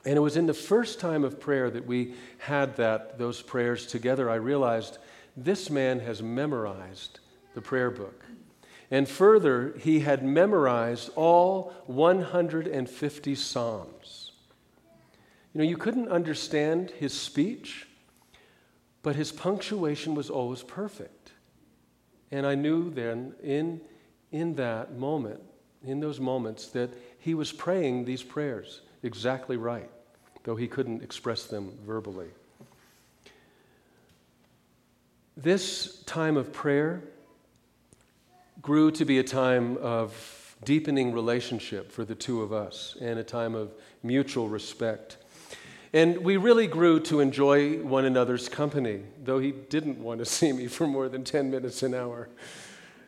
And 0.05 0.15
it 0.15 0.21
was 0.21 0.37
in 0.37 0.45
the 0.45 0.53
first 0.53 1.01
time 1.01 1.25
of 1.25 1.39
prayer 1.39 1.69
that 1.69 1.85
we 1.85 2.13
had 2.37 2.77
that, 2.77 3.17
those 3.17 3.41
prayers 3.41 3.85
together, 3.85 4.29
I 4.29 4.35
realized 4.35 4.97
this 5.35 5.69
man 5.69 5.99
has 5.99 6.23
memorized 6.23 7.19
the 7.53 7.61
prayer 7.61 7.91
book. 7.91 8.23
And 8.91 9.07
further, 9.07 9.75
he 9.77 9.99
had 9.99 10.23
memorized 10.23 11.11
all 11.15 11.73
150 11.85 13.35
Psalms. 13.35 14.31
You 15.53 15.59
know, 15.59 15.63
you 15.63 15.77
couldn't 15.77 16.09
understand 16.09 16.91
his 16.91 17.13
speech, 17.13 17.87
but 19.03 19.15
his 19.15 19.31
punctuation 19.31 20.15
was 20.15 20.29
always 20.29 20.63
perfect. 20.63 21.31
And 22.31 22.45
I 22.45 22.55
knew 22.55 22.89
then, 22.89 23.33
in, 23.43 23.81
in 24.31 24.55
that 24.55 24.97
moment, 24.97 25.41
in 25.83 25.99
those 25.99 26.19
moments, 26.19 26.67
that 26.69 26.89
he 27.19 27.33
was 27.33 27.51
praying 27.51 28.05
these 28.05 28.23
prayers 28.23 28.81
exactly 29.03 29.57
right, 29.57 29.89
though 30.43 30.55
he 30.55 30.67
couldn't 30.67 31.03
express 31.03 31.45
them 31.45 31.77
verbally. 31.85 32.29
This 35.37 36.03
time 36.03 36.37
of 36.37 36.51
prayer, 36.51 37.01
grew 38.61 38.91
to 38.91 39.05
be 39.05 39.19
a 39.19 39.23
time 39.23 39.77
of 39.77 40.55
deepening 40.65 41.13
relationship 41.13 41.91
for 41.91 42.03
the 42.03 42.15
two 42.15 42.41
of 42.41 42.51
us 42.51 42.97
and 42.99 43.17
a 43.19 43.23
time 43.23 43.55
of 43.55 43.73
mutual 44.03 44.49
respect. 44.49 45.17
And 45.93 46.19
we 46.19 46.37
really 46.37 46.67
grew 46.67 46.99
to 47.01 47.19
enjoy 47.19 47.79
one 47.79 48.05
another's 48.05 48.49
company, 48.49 49.01
though 49.23 49.39
he 49.39 49.51
didn't 49.51 49.99
want 49.99 50.19
to 50.19 50.25
see 50.37 50.51
me 50.51 50.67
for 50.67 50.87
more 50.87 51.09
than 51.09 51.23
10 51.23 51.49
minutes 51.49 51.83
an 51.83 51.93
hour. 51.93 52.29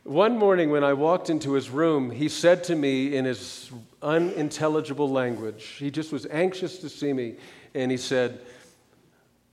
One 0.04 0.38
morning, 0.38 0.72
when 0.72 0.84
I 0.84 0.94
walked 0.94 1.30
into 1.30 1.54
his 1.54 1.70
room, 1.70 2.10
he 2.10 2.28
said 2.28 2.64
to 2.66 2.76
me 2.76 3.16
in 3.16 3.26
his 3.26 3.70
unintelligible 4.02 5.08
language, 5.08 5.64
he 5.78 5.92
just 5.92 6.12
was 6.12 6.26
anxious 6.32 6.80
to 6.80 6.90
see 6.90 7.14
me, 7.14 7.36
and 7.76 7.92
he 7.92 7.98
said, 7.98 8.40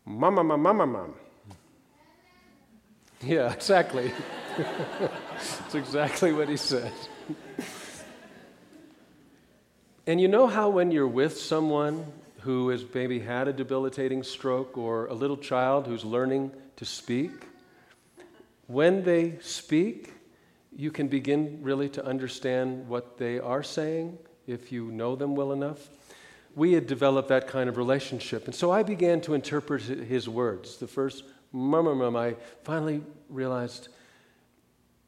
Mama, 0.07 0.43
mama, 0.43 0.57
mama, 0.57 0.87
mama. 0.87 1.15
Yeah, 3.21 3.53
exactly. 3.53 4.13
That's 5.39 5.75
exactly 5.75 6.33
what 6.33 6.49
he 6.49 6.57
said. 6.57 6.93
and 10.07 10.21
you 10.21 10.27
know 10.27 10.49
how 10.49 10.69
when 10.69 10.91
you're 10.91 11.07
with 11.07 11.39
someone 11.39 12.05
who 12.41 12.71
has 12.71 12.85
maybe 12.93 13.21
had 13.21 13.47
a 13.47 13.53
debilitating 13.53 14.23
stroke 14.23 14.77
or 14.77 15.07
a 15.07 15.15
little 15.15 15.37
child 15.37 15.87
who's 15.87 16.05
learning 16.05 16.51
to 16.77 16.85
speak, 16.85 17.31
when 18.67 19.05
they 19.05 19.39
speak, 19.41 20.13
you 20.77 20.91
can 20.91 21.09
begin 21.09 21.61
really 21.63 21.89
to 21.91 22.05
understand 22.05 22.89
what 22.89 23.19
they 23.19 23.39
are 23.39 23.63
saying 23.63 24.19
if 24.47 24.73
you 24.73 24.91
know 24.91 25.15
them 25.15 25.37
well 25.37 25.53
enough. 25.53 25.89
We 26.57 26.73
had 26.73 26.87
developed 26.87 27.29
that 27.29 27.47
kind 27.47 27.69
of 27.69 27.77
relationship. 27.77 28.47
And 28.47 28.55
so 28.55 28.73
I 28.73 28.83
began 28.83 29.21
to 29.23 29.35
interpret 29.35 29.83
his 29.83 30.29
words. 30.29 30.79
The 30.79 30.89
first 30.89 31.23
mum, 31.53 31.85
mum, 31.85 32.17
I 32.17 32.35
finally 32.65 33.03
realized 33.29 33.89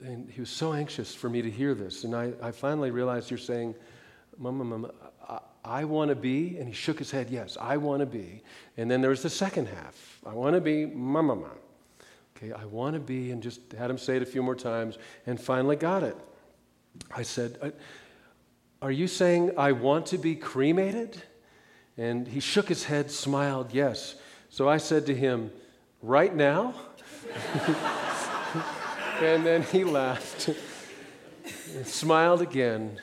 and 0.02 0.30
he 0.30 0.40
was 0.40 0.50
so 0.50 0.72
anxious 0.72 1.14
for 1.14 1.28
me 1.28 1.42
to 1.42 1.50
hear 1.50 1.74
this. 1.74 2.04
And 2.04 2.14
I, 2.14 2.32
I 2.42 2.50
finally 2.50 2.90
realized 2.90 3.30
you're 3.30 3.38
saying, 3.38 3.74
Mama, 4.38 4.64
Mama, 4.64 4.90
I, 5.28 5.38
I 5.64 5.84
want 5.84 6.08
to 6.08 6.14
be. 6.14 6.56
And 6.58 6.68
he 6.68 6.74
shook 6.74 6.98
his 6.98 7.10
head, 7.10 7.30
Yes, 7.30 7.56
I 7.60 7.76
want 7.76 8.00
to 8.00 8.06
be. 8.06 8.42
And 8.76 8.90
then 8.90 9.00
there 9.00 9.10
was 9.10 9.22
the 9.22 9.30
second 9.30 9.68
half 9.68 10.18
I 10.26 10.32
want 10.32 10.54
to 10.54 10.60
be 10.60 10.86
Mama, 10.86 11.36
Mama. 11.36 11.50
Okay, 12.36 12.52
I 12.52 12.64
want 12.64 12.94
to 12.94 13.00
be. 13.00 13.30
And 13.30 13.42
just 13.42 13.72
had 13.72 13.90
him 13.90 13.98
say 13.98 14.16
it 14.16 14.22
a 14.22 14.26
few 14.26 14.42
more 14.42 14.56
times 14.56 14.98
and 15.26 15.40
finally 15.40 15.76
got 15.76 16.02
it. 16.02 16.16
I 17.14 17.22
said, 17.22 17.58
uh, 17.60 17.70
Are 18.82 18.92
you 18.92 19.06
saying 19.06 19.52
I 19.58 19.72
want 19.72 20.06
to 20.06 20.18
be 20.18 20.34
cremated? 20.34 21.22
And 21.98 22.26
he 22.26 22.40
shook 22.40 22.68
his 22.68 22.84
head, 22.84 23.10
smiled, 23.10 23.74
Yes. 23.74 24.14
So 24.48 24.68
I 24.68 24.78
said 24.78 25.06
to 25.06 25.14
him, 25.14 25.52
Right 26.02 26.34
now? 26.34 26.74
And 29.20 29.44
then 29.44 29.62
he 29.64 29.84
laughed 29.84 30.48
and 31.76 31.86
smiled 31.86 32.40
again. 32.40 32.98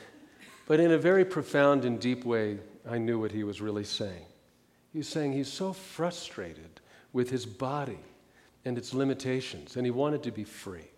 But 0.66 0.80
in 0.80 0.90
a 0.90 0.98
very 0.98 1.24
profound 1.24 1.84
and 1.84 2.00
deep 2.00 2.24
way, 2.24 2.58
I 2.90 2.98
knew 2.98 3.20
what 3.20 3.30
he 3.30 3.44
was 3.44 3.60
really 3.60 3.84
saying. 3.84 4.24
He 4.92 4.98
was 4.98 5.08
saying 5.08 5.32
he's 5.32 5.52
so 5.52 5.72
frustrated 5.72 6.80
with 7.12 7.30
his 7.30 7.46
body 7.46 8.00
and 8.64 8.76
its 8.76 8.92
limitations, 8.92 9.76
and 9.76 9.86
he 9.86 9.92
wanted 9.92 10.24
to 10.24 10.32
be 10.32 10.42
free. 10.42 10.90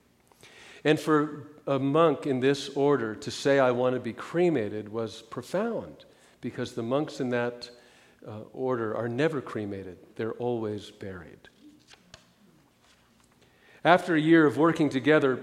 And 0.85 0.99
for 0.99 1.49
a 1.67 1.79
monk 1.79 2.27
in 2.27 2.41
this 2.41 2.71
order 2.71 3.15
to 3.15 3.31
say, 3.31 3.59
I 3.59 3.73
want 3.73 3.97
to 3.97 4.01
be 4.01 4.15
cremated, 4.15 4.89
was 4.89 5.21
profound 5.21 6.07
because 6.41 6.73
the 6.73 6.83
monks 6.83 7.21
in 7.21 7.29
that 7.29 7.69
uh, 8.27 8.41
order 8.55 8.97
are 8.97 9.09
never 9.09 9.43
cremated, 9.43 9.99
they're 10.17 10.33
always 10.33 10.91
buried. 10.91 11.50
After 13.85 14.15
a 14.15 14.21
year 14.21 14.47
of 14.47 14.59
working 14.59 14.91
together, 14.91 15.41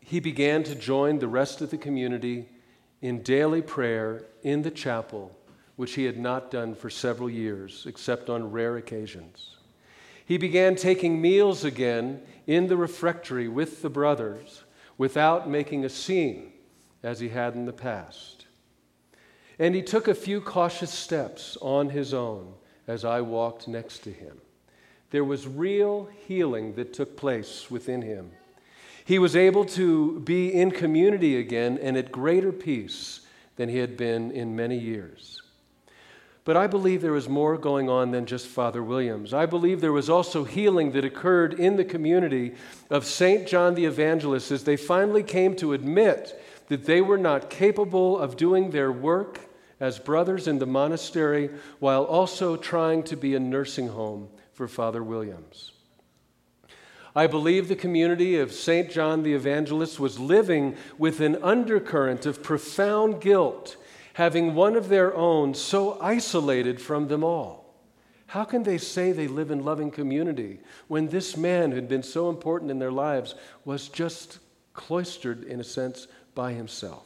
he 0.00 0.20
began 0.20 0.62
to 0.64 0.74
join 0.74 1.18
the 1.18 1.28
rest 1.28 1.62
of 1.62 1.70
the 1.70 1.78
community 1.78 2.48
in 3.00 3.22
daily 3.22 3.62
prayer 3.62 4.24
in 4.42 4.60
the 4.60 4.70
chapel, 4.70 5.34
which 5.76 5.94
he 5.94 6.04
had 6.04 6.18
not 6.18 6.50
done 6.50 6.74
for 6.74 6.90
several 6.90 7.30
years, 7.30 7.86
except 7.88 8.28
on 8.28 8.50
rare 8.50 8.76
occasions. 8.76 9.56
He 10.26 10.36
began 10.36 10.76
taking 10.76 11.20
meals 11.20 11.64
again 11.64 12.20
in 12.46 12.66
the 12.66 12.76
refectory 12.76 13.48
with 13.48 13.80
the 13.80 13.90
brothers 13.90 14.64
without 14.98 15.48
making 15.48 15.84
a 15.84 15.88
scene 15.88 16.52
as 17.02 17.20
he 17.20 17.30
had 17.30 17.54
in 17.54 17.64
the 17.64 17.72
past. 17.72 18.46
And 19.58 19.74
he 19.74 19.82
took 19.82 20.08
a 20.08 20.14
few 20.14 20.40
cautious 20.42 20.92
steps 20.92 21.56
on 21.62 21.90
his 21.90 22.12
own 22.12 22.54
as 22.86 23.04
I 23.04 23.22
walked 23.22 23.66
next 23.66 24.00
to 24.00 24.12
him 24.12 24.40
there 25.10 25.24
was 25.24 25.46
real 25.46 26.08
healing 26.26 26.74
that 26.74 26.92
took 26.92 27.16
place 27.16 27.70
within 27.70 28.02
him. 28.02 28.30
He 29.04 29.18
was 29.18 29.36
able 29.36 29.64
to 29.66 30.20
be 30.20 30.52
in 30.52 30.70
community 30.70 31.38
again 31.38 31.78
and 31.80 31.96
at 31.96 32.10
greater 32.10 32.52
peace 32.52 33.20
than 33.56 33.68
he 33.68 33.78
had 33.78 33.96
been 33.96 34.30
in 34.30 34.56
many 34.56 34.78
years. 34.78 35.42
But 36.44 36.56
I 36.56 36.66
believe 36.66 37.00
there 37.00 37.12
was 37.12 37.28
more 37.28 37.56
going 37.56 37.88
on 37.88 38.10
than 38.10 38.26
just 38.26 38.46
Father 38.46 38.82
Williams. 38.82 39.32
I 39.32 39.46
believe 39.46 39.80
there 39.80 39.92
was 39.92 40.10
also 40.10 40.44
healing 40.44 40.92
that 40.92 41.04
occurred 41.04 41.54
in 41.54 41.76
the 41.76 41.84
community 41.84 42.54
of 42.90 43.06
St. 43.06 43.46
John 43.46 43.74
the 43.74 43.86
Evangelist 43.86 44.50
as 44.50 44.64
they 44.64 44.76
finally 44.76 45.22
came 45.22 45.56
to 45.56 45.72
admit 45.72 46.42
that 46.68 46.84
they 46.84 47.00
were 47.00 47.18
not 47.18 47.48
capable 47.48 48.18
of 48.18 48.36
doing 48.36 48.70
their 48.70 48.92
work 48.92 49.40
as 49.80 49.98
brothers 49.98 50.46
in 50.46 50.58
the 50.58 50.66
monastery 50.66 51.50
while 51.78 52.04
also 52.04 52.56
trying 52.56 53.02
to 53.04 53.16
be 53.16 53.34
a 53.34 53.40
nursing 53.40 53.88
home 53.88 54.28
for 54.54 54.68
Father 54.68 55.02
Williams. 55.02 55.72
I 57.16 57.26
believe 57.26 57.68
the 57.68 57.76
community 57.76 58.38
of 58.38 58.52
St. 58.52 58.90
John 58.90 59.22
the 59.22 59.34
Evangelist 59.34 60.00
was 60.00 60.18
living 60.18 60.76
with 60.98 61.20
an 61.20 61.36
undercurrent 61.42 62.26
of 62.26 62.42
profound 62.42 63.20
guilt, 63.20 63.76
having 64.14 64.54
one 64.54 64.74
of 64.74 64.88
their 64.88 65.14
own 65.14 65.54
so 65.54 66.00
isolated 66.00 66.80
from 66.80 67.06
them 67.08 67.22
all. 67.22 67.74
How 68.26 68.42
can 68.42 68.64
they 68.64 68.78
say 68.78 69.12
they 69.12 69.28
live 69.28 69.52
in 69.52 69.64
loving 69.64 69.92
community 69.92 70.58
when 70.88 71.06
this 71.06 71.36
man 71.36 71.70
who 71.70 71.76
had 71.76 71.88
been 71.88 72.02
so 72.02 72.28
important 72.28 72.70
in 72.70 72.80
their 72.80 72.90
lives 72.90 73.36
was 73.64 73.88
just 73.88 74.40
cloistered, 74.72 75.44
in 75.44 75.60
a 75.60 75.64
sense, 75.64 76.08
by 76.34 76.52
himself? 76.52 77.04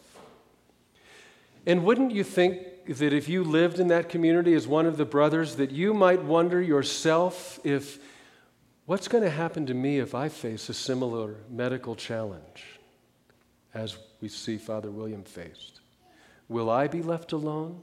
And 1.67 1.85
wouldn't 1.85 2.13
you 2.13 2.25
think 2.25 2.78
that 2.89 3.13
if 3.13 3.29
you 3.29 3.45
lived 3.45 3.79
in 3.79 3.89
that 3.89 4.09
community 4.09 4.55
as 4.55 4.67
one 4.67 4.87
of 4.87 4.97
the 4.97 5.05
brothers, 5.05 5.57
that 5.57 5.71
you 5.71 5.95
might 5.95 6.23
wonder 6.23 6.61
yourself 6.61 7.61
if 7.65 7.99
what's 8.87 9.09
going 9.09 9.25
to 9.25 9.31
happen 9.31 9.67
to 9.67 9.75
me 9.75 9.99
if 9.99 10.15
I 10.15 10.29
face 10.29 10.69
a 10.69 10.75
similar 10.75 11.37
medical 11.51 11.95
challenge 11.95 12.65
as 13.75 13.97
we 14.21 14.29
see 14.29 14.57
Father 14.57 14.91
William 14.91 15.23
faced? 15.23 15.79
will 16.49 16.71
I 16.71 16.89
be 16.89 17.03
left 17.03 17.33
alone 17.33 17.81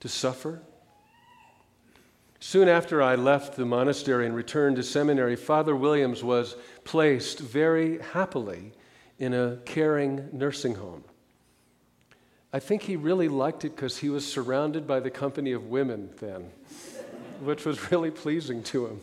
to 0.00 0.08
suffer? 0.08 0.62
Soon 2.40 2.68
after 2.68 3.02
I 3.02 3.14
left 3.14 3.56
the 3.56 3.64
monastery 3.64 4.26
and 4.26 4.34
returned 4.34 4.76
to 4.76 4.82
seminary, 4.82 5.36
Father 5.36 5.74
Williams 5.76 6.22
was 6.22 6.56
placed 6.84 7.38
very 7.38 7.98
happily 7.98 8.72
in 9.18 9.32
a 9.32 9.58
caring 9.64 10.28
nursing 10.32 10.74
home. 10.74 11.04
I 12.54 12.60
think 12.60 12.82
he 12.82 12.94
really 12.94 13.26
liked 13.26 13.64
it 13.64 13.74
because 13.74 13.98
he 13.98 14.08
was 14.08 14.24
surrounded 14.24 14.86
by 14.86 15.00
the 15.00 15.10
company 15.10 15.50
of 15.50 15.70
women 15.70 16.10
then, 16.20 16.52
which 17.40 17.64
was 17.64 17.90
really 17.90 18.12
pleasing 18.12 18.62
to 18.62 18.86
him. 18.86 19.00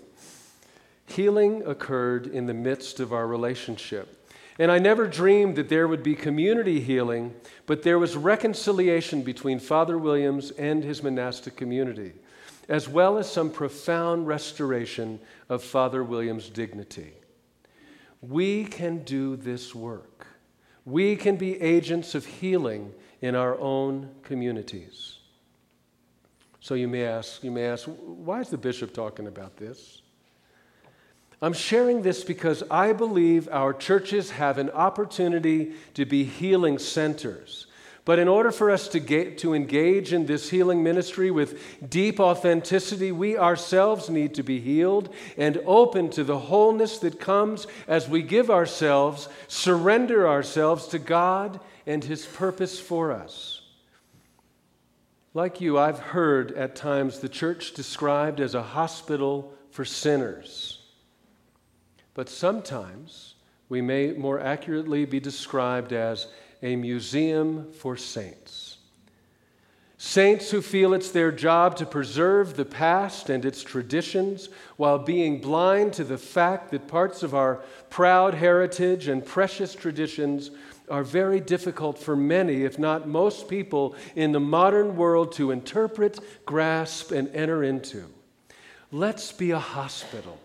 Healing 1.05 1.61
occurred 1.67 2.27
in 2.27 2.45
the 2.45 2.53
midst 2.53 3.01
of 3.01 3.11
our 3.11 3.27
relationship. 3.27 4.25
And 4.57 4.71
I 4.71 4.79
never 4.79 5.05
dreamed 5.05 5.57
that 5.57 5.67
there 5.67 5.85
would 5.85 6.01
be 6.01 6.15
community 6.15 6.79
healing, 6.79 7.35
but 7.65 7.83
there 7.83 7.99
was 7.99 8.15
reconciliation 8.15 9.21
between 9.21 9.59
Father 9.59 9.97
Williams 9.97 10.51
and 10.51 10.81
his 10.81 11.03
monastic 11.03 11.57
community, 11.57 12.13
as 12.69 12.87
well 12.87 13.17
as 13.17 13.29
some 13.29 13.49
profound 13.49 14.27
restoration 14.27 15.19
of 15.49 15.61
Father 15.61 16.05
Williams' 16.05 16.47
dignity. 16.47 17.15
We 18.21 18.63
can 18.63 19.03
do 19.03 19.35
this 19.35 19.75
work. 19.75 20.27
We 20.85 21.17
can 21.17 21.35
be 21.35 21.61
agents 21.61 22.15
of 22.15 22.25
healing 22.25 22.93
in 23.21 23.35
our 23.35 23.59
own 23.59 24.09
communities. 24.23 25.17
So 26.59 26.75
you 26.75 26.87
may 26.87 27.05
ask, 27.05 27.43
you 27.43 27.51
may 27.51 27.65
ask, 27.65 27.87
why 28.05 28.39
is 28.39 28.49
the 28.49 28.57
bishop 28.57 28.93
talking 28.93 29.27
about 29.27 29.57
this? 29.57 30.01
I'm 31.41 31.53
sharing 31.53 32.03
this 32.03 32.23
because 32.23 32.63
I 32.69 32.93
believe 32.93 33.49
our 33.51 33.73
churches 33.73 34.29
have 34.31 34.59
an 34.59 34.69
opportunity 34.69 35.73
to 35.95 36.05
be 36.05 36.23
healing 36.23 36.77
centers. 36.77 37.65
But 38.05 38.19
in 38.19 38.27
order 38.27 38.51
for 38.51 38.69
us 38.69 38.87
to, 38.89 38.99
get, 38.99 39.39
to 39.39 39.53
engage 39.53 40.13
in 40.13 40.25
this 40.25 40.49
healing 40.49 40.83
ministry 40.83 41.31
with 41.31 41.89
deep 41.89 42.19
authenticity, 42.19 43.11
we 43.11 43.37
ourselves 43.37 44.09
need 44.09 44.35
to 44.35 44.43
be 44.43 44.59
healed 44.59 45.13
and 45.37 45.61
open 45.65 46.09
to 46.11 46.23
the 46.23 46.37
wholeness 46.37 46.99
that 46.99 47.19
comes 47.19 47.67
as 47.87 48.09
we 48.09 48.23
give 48.23 48.49
ourselves, 48.49 49.27
surrender 49.47 50.27
ourselves 50.27 50.87
to 50.87 50.99
God 50.99 51.59
and 51.85 52.03
His 52.03 52.25
purpose 52.25 52.79
for 52.79 53.11
us. 53.11 53.61
Like 55.33 55.61
you, 55.61 55.77
I've 55.77 55.99
heard 55.99 56.51
at 56.53 56.75
times 56.75 57.19
the 57.19 57.29
church 57.29 57.73
described 57.73 58.41
as 58.41 58.53
a 58.53 58.63
hospital 58.63 59.53
for 59.69 59.85
sinners. 59.85 60.83
But 62.13 62.27
sometimes 62.27 63.35
we 63.69 63.81
may 63.81 64.11
more 64.11 64.39
accurately 64.39 65.05
be 65.05 65.21
described 65.21 65.93
as 65.93 66.27
a 66.61 66.75
museum 66.75 67.71
for 67.71 67.95
saints. 67.95 68.77
Saints 69.97 70.49
who 70.49 70.61
feel 70.61 70.93
it's 70.93 71.11
their 71.11 71.31
job 71.31 71.75
to 71.77 71.85
preserve 71.85 72.57
the 72.57 72.65
past 72.65 73.29
and 73.29 73.45
its 73.45 73.63
traditions 73.63 74.49
while 74.75 74.97
being 74.97 75.39
blind 75.39 75.93
to 75.93 76.03
the 76.03 76.17
fact 76.17 76.71
that 76.71 76.87
parts 76.87 77.21
of 77.21 77.35
our 77.35 77.61
proud 77.89 78.33
heritage 78.33 79.07
and 79.07 79.23
precious 79.23 79.75
traditions 79.75 80.49
are 80.91 81.03
very 81.03 81.39
difficult 81.39 81.97
for 81.97 82.15
many, 82.15 82.63
if 82.63 82.77
not 82.77 83.07
most 83.07 83.47
people, 83.47 83.95
in 84.15 84.33
the 84.33 84.39
modern 84.39 84.97
world 84.97 85.31
to 85.31 85.49
interpret, 85.49 86.19
grasp, 86.45 87.11
and 87.11 87.33
enter 87.33 87.63
into. 87.63 88.05
Let's 88.91 89.31
be 89.31 89.51
a 89.51 89.59
hospital, 89.59 90.37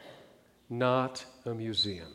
not 0.70 1.24
a 1.44 1.52
museum. 1.52 2.14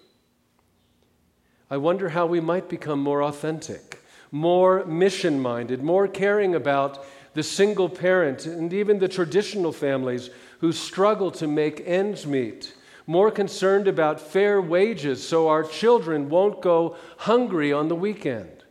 I 1.70 1.78
wonder 1.78 2.10
how 2.10 2.26
we 2.26 2.40
might 2.40 2.70
become 2.70 3.00
more 3.00 3.22
authentic, 3.22 4.02
more 4.32 4.86
mission 4.86 5.42
minded, 5.42 5.84
more 5.84 6.08
caring 6.08 6.56
about 6.56 7.06
the 7.34 7.44
single 7.44 7.90
parent 7.90 8.46
and 8.46 8.74
even 8.74 9.00
the 9.00 9.08
traditional 9.08 9.74
families 9.74 10.30
who 10.60 10.72
struggle 10.72 11.32
to 11.32 11.48
make 11.48 11.84
ends 11.86 12.26
meet, 12.26 12.74
more 13.12 13.30
concerned 13.30 13.90
about 13.90 14.22
fair 14.22 14.62
wages 14.62 15.28
so 15.28 15.50
our 15.50 15.64
children 15.64 16.30
won't 16.30 16.62
go 16.62 16.96
hungry 17.18 17.74
on 17.74 17.90
the 17.90 17.96
weekend. 17.96 18.64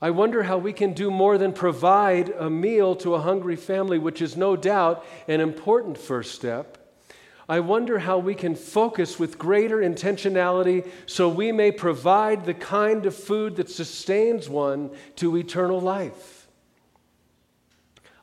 I 0.00 0.10
wonder 0.10 0.42
how 0.42 0.58
we 0.58 0.74
can 0.74 0.92
do 0.92 1.10
more 1.10 1.38
than 1.38 1.54
provide 1.54 2.28
a 2.28 2.50
meal 2.50 2.94
to 2.96 3.14
a 3.14 3.20
hungry 3.20 3.56
family, 3.56 3.98
which 3.98 4.20
is 4.20 4.36
no 4.36 4.56
doubt 4.56 5.06
an 5.26 5.40
important 5.40 5.96
first 5.96 6.34
step. 6.34 6.76
I 7.48 7.60
wonder 7.60 7.98
how 7.98 8.18
we 8.18 8.34
can 8.34 8.56
focus 8.56 9.18
with 9.18 9.38
greater 9.38 9.78
intentionality 9.78 10.86
so 11.06 11.26
we 11.26 11.50
may 11.50 11.72
provide 11.72 12.44
the 12.44 12.54
kind 12.54 13.06
of 13.06 13.16
food 13.16 13.56
that 13.56 13.70
sustains 13.70 14.50
one 14.50 14.90
to 15.16 15.34
eternal 15.38 15.80
life. 15.80 16.46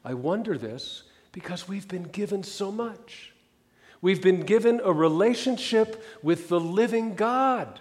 I 0.06 0.14
wonder 0.14 0.60
this 0.60 1.04
because 1.32 1.68
we've 1.68 1.88
been 1.88 2.04
given 2.04 2.44
so 2.44 2.72
much. 2.72 3.33
We've 4.04 4.22
been 4.22 4.42
given 4.42 4.82
a 4.84 4.92
relationship 4.92 6.04
with 6.22 6.50
the 6.50 6.60
living 6.60 7.16
God. 7.16 7.80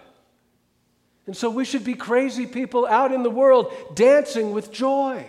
And 1.25 1.35
so 1.35 1.49
we 1.49 1.65
should 1.65 1.83
be 1.83 1.95
crazy 1.95 2.45
people 2.45 2.85
out 2.85 3.11
in 3.11 3.23
the 3.23 3.29
world 3.29 3.73
dancing 3.93 4.53
with 4.53 4.71
joy. 4.71 5.25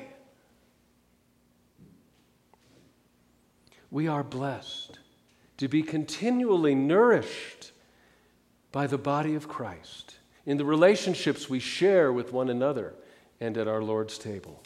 We 3.91 4.07
are 4.07 4.23
blessed 4.23 5.01
to 5.57 5.67
be 5.67 5.83
continually 5.83 6.77
nourished 6.77 7.73
by 8.71 8.87
the 8.87 8.97
body 8.97 9.35
of 9.35 9.49
Christ 9.49 10.15
in 10.47 10.59
the 10.59 10.65
relationships 10.65 11.51
we 11.51 11.59
share 11.59 12.13
with 12.13 12.33
one 12.33 12.49
another 12.49 12.95
and 13.41 13.59
at 13.59 13.67
our 13.67 13.83
Lord's 13.83 14.17
table. 14.17 14.63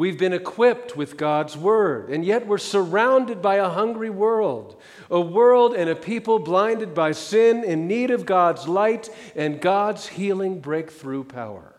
We've 0.00 0.16
been 0.16 0.32
equipped 0.32 0.96
with 0.96 1.18
God's 1.18 1.58
Word, 1.58 2.08
and 2.08 2.24
yet 2.24 2.46
we're 2.46 2.56
surrounded 2.56 3.42
by 3.42 3.56
a 3.56 3.68
hungry 3.68 4.08
world, 4.08 4.80
a 5.10 5.20
world 5.20 5.74
and 5.74 5.90
a 5.90 5.94
people 5.94 6.38
blinded 6.38 6.94
by 6.94 7.12
sin 7.12 7.62
in 7.64 7.86
need 7.86 8.10
of 8.10 8.24
God's 8.24 8.66
light 8.66 9.10
and 9.36 9.60
God's 9.60 10.08
healing 10.08 10.60
breakthrough 10.60 11.24
power. 11.24 11.74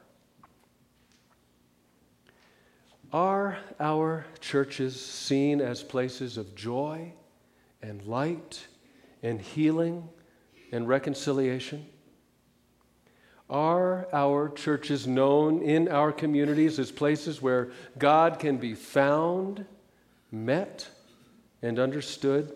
Are 3.11 3.57
our 3.79 4.27
churches 4.39 5.03
seen 5.03 5.59
as 5.59 5.81
places 5.81 6.37
of 6.37 6.53
joy 6.53 7.13
and 7.81 8.05
light 8.05 8.67
and 9.23 9.41
healing 9.41 10.07
and 10.71 10.87
reconciliation? 10.87 11.87
Are 13.51 14.07
our 14.13 14.47
churches 14.47 15.05
known 15.05 15.61
in 15.61 15.89
our 15.89 16.13
communities 16.13 16.79
as 16.79 16.89
places 16.89 17.41
where 17.41 17.71
God 17.99 18.39
can 18.39 18.55
be 18.55 18.73
found, 18.73 19.65
met, 20.31 20.87
and 21.61 21.77
understood? 21.77 22.53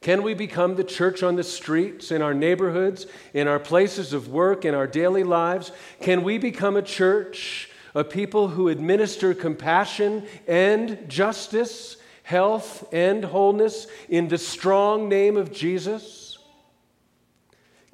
Can 0.00 0.24
we 0.24 0.34
become 0.34 0.74
the 0.74 0.82
church 0.82 1.22
on 1.22 1.36
the 1.36 1.44
streets, 1.44 2.10
in 2.10 2.22
our 2.22 2.34
neighborhoods, 2.34 3.06
in 3.32 3.46
our 3.46 3.60
places 3.60 4.12
of 4.12 4.28
work, 4.28 4.64
in 4.64 4.74
our 4.74 4.88
daily 4.88 5.22
lives? 5.22 5.70
Can 6.00 6.24
we 6.24 6.36
become 6.36 6.76
a 6.76 6.82
church, 6.82 7.70
a 7.94 8.02
people 8.02 8.48
who 8.48 8.68
administer 8.68 9.32
compassion 9.32 10.26
and 10.48 11.08
justice 11.08 11.98
health, 12.24 12.84
and 12.92 13.24
wholeness 13.24 13.86
in 14.08 14.26
the 14.26 14.38
strong 14.38 15.08
name 15.08 15.36
of 15.36 15.52
Jesus? 15.52 16.19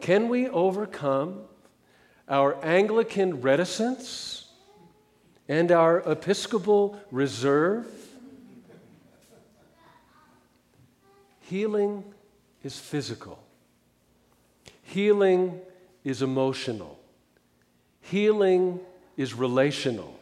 Can 0.01 0.29
we 0.29 0.49
overcome 0.49 1.41
our 2.29 2.63
Anglican 2.65 3.41
reticence 3.41 4.49
and 5.49 5.73
our 5.73 5.99
Episcopal 6.01 7.01
reserve? 7.11 7.87
Healing 11.41 12.05
is 12.65 12.79
physical, 12.79 13.43
healing 14.83 15.61
is 16.05 16.23
emotional, 16.23 16.99
healing 18.01 18.81
is 19.17 19.35
relational. 19.35 20.13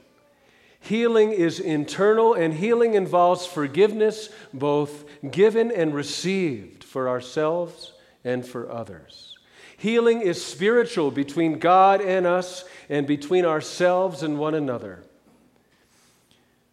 Healing 0.81 1.33
is 1.33 1.61
internal, 1.61 2.35
and 2.35 2.53
healing 2.53 2.93
involves 2.93 3.47
forgiveness, 3.47 4.29
both 4.53 5.07
given 5.31 5.73
and 5.73 5.95
received 5.95 6.85
for 6.85 7.09
ourselves 7.09 7.95
and 8.23 8.47
for 8.47 8.71
others. 8.71 9.39
Healing 9.77 10.20
is 10.22 10.44
spiritual 10.44 11.11
between 11.11 11.59
God 11.59 12.00
and 12.00 12.27
us, 12.27 12.64
and 12.88 13.07
between 13.07 13.44
ourselves 13.44 14.22
and 14.22 14.38
one 14.38 14.55
another. 14.55 15.05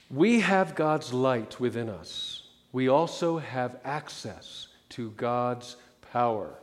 We 0.10 0.42
have 0.42 0.76
God's 0.76 1.14
light 1.14 1.60
within 1.60 1.90
us. 1.90 2.44
We 2.72 2.88
also 2.88 3.38
have 3.38 3.78
access 3.84 4.68
to 4.90 5.12
God's 5.12 5.76
power 6.12 6.56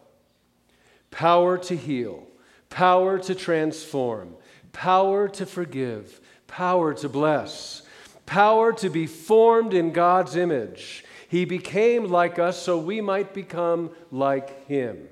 power 1.10 1.56
to 1.56 1.74
heal, 1.74 2.26
power 2.68 3.18
to 3.18 3.34
transform, 3.34 4.34
power 4.72 5.26
to 5.26 5.46
forgive 5.46 6.20
power 6.48 6.92
to 6.94 7.08
bless, 7.08 7.82
power 8.26 8.72
to 8.72 8.90
be 8.90 9.06
formed 9.06 9.72
in 9.72 9.92
God's 9.92 10.34
image. 10.34 11.04
He 11.28 11.44
became 11.44 12.06
like 12.10 12.40
us 12.40 12.60
so 12.60 12.78
we 12.78 13.00
might 13.00 13.32
become 13.32 13.90
like 14.10 14.66
Him. 14.66 15.08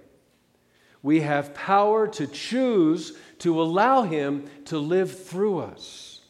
We 1.07 1.21
have 1.21 1.55
power 1.55 2.09
to 2.09 2.27
choose 2.27 3.17
to 3.39 3.63
allow 3.63 4.03
Him 4.03 4.51
to 4.65 4.77
live 4.77 5.17
through 5.17 5.61
us. 5.61 6.21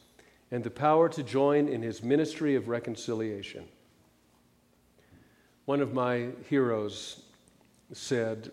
and 0.50 0.62
the 0.62 0.70
power 0.70 1.08
to 1.08 1.22
join 1.22 1.66
in 1.66 1.82
his 1.82 2.02
ministry 2.02 2.54
of 2.56 2.68
reconciliation. 2.68 3.64
One 5.64 5.80
of 5.80 5.94
my 5.94 6.28
heroes 6.48 7.22
said, 7.92 8.52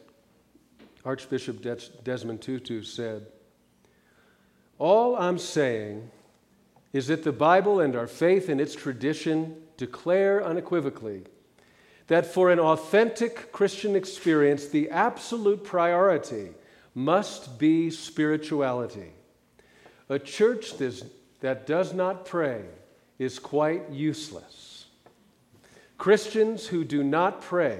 Archbishop 1.03 1.61
Des- 1.61 1.91
Desmond 2.03 2.41
Tutu 2.41 2.83
said, 2.83 3.27
All 4.79 5.17
I'm 5.17 5.37
saying 5.37 6.09
is 6.93 7.07
that 7.07 7.23
the 7.23 7.33
Bible 7.33 7.81
and 7.81 7.97
our 7.97 8.07
faith 8.07 8.49
in 8.49 8.61
its 8.61 8.73
tradition 8.73 9.57
declare 9.75 10.43
unequivocally 10.43 11.25
that 12.07 12.25
for 12.25 12.51
an 12.51 12.59
authentic 12.59 13.51
Christian 13.51 13.95
experience, 13.95 14.67
the 14.67 14.89
absolute 14.89 15.63
priority 15.63 16.49
must 16.93 17.57
be 17.57 17.89
spirituality. 17.89 19.13
A 20.09 20.19
church 20.19 20.73
that 21.39 21.65
does 21.65 21.93
not 21.93 22.25
pray 22.25 22.63
is 23.17 23.39
quite 23.39 23.89
useless. 23.89 24.85
Christians 25.97 26.67
who 26.67 26.83
do 26.83 27.03
not 27.03 27.41
pray 27.41 27.79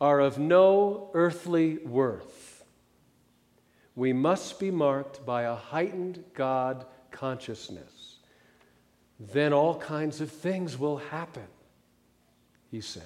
are 0.00 0.20
of 0.20 0.38
no 0.38 1.10
earthly 1.14 1.78
worth. 1.78 2.64
We 3.96 4.12
must 4.12 4.60
be 4.60 4.70
marked 4.70 5.26
by 5.26 5.42
a 5.42 5.56
heightened 5.56 6.22
God 6.34 6.86
consciousness. 7.10 8.18
Then 9.18 9.52
all 9.52 9.80
kinds 9.80 10.20
of 10.20 10.30
things 10.30 10.78
will 10.78 10.98
happen, 10.98 11.48
he 12.70 12.80
said. 12.80 13.02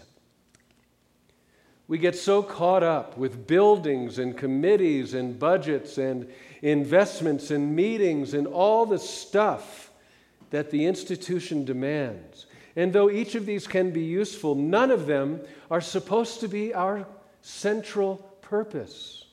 We 1.88 1.98
get 1.98 2.16
so 2.16 2.42
caught 2.42 2.82
up 2.82 3.18
with 3.18 3.46
buildings 3.46 4.18
and 4.18 4.36
committees 4.36 5.14
and 5.14 5.38
budgets 5.38 5.98
and 5.98 6.30
investments 6.62 7.50
and 7.50 7.74
meetings 7.74 8.34
and 8.34 8.46
all 8.46 8.86
the 8.86 8.98
stuff 8.98 9.90
that 10.50 10.70
the 10.70 10.86
institution 10.86 11.64
demands. 11.64 12.46
And 12.76 12.92
though 12.92 13.10
each 13.10 13.34
of 13.34 13.46
these 13.46 13.66
can 13.66 13.90
be 13.90 14.02
useful, 14.02 14.54
none 14.54 14.90
of 14.90 15.06
them 15.06 15.40
are 15.70 15.80
supposed 15.80 16.40
to 16.40 16.48
be 16.48 16.72
our 16.72 17.06
central 17.42 18.16
purpose. 18.40 19.24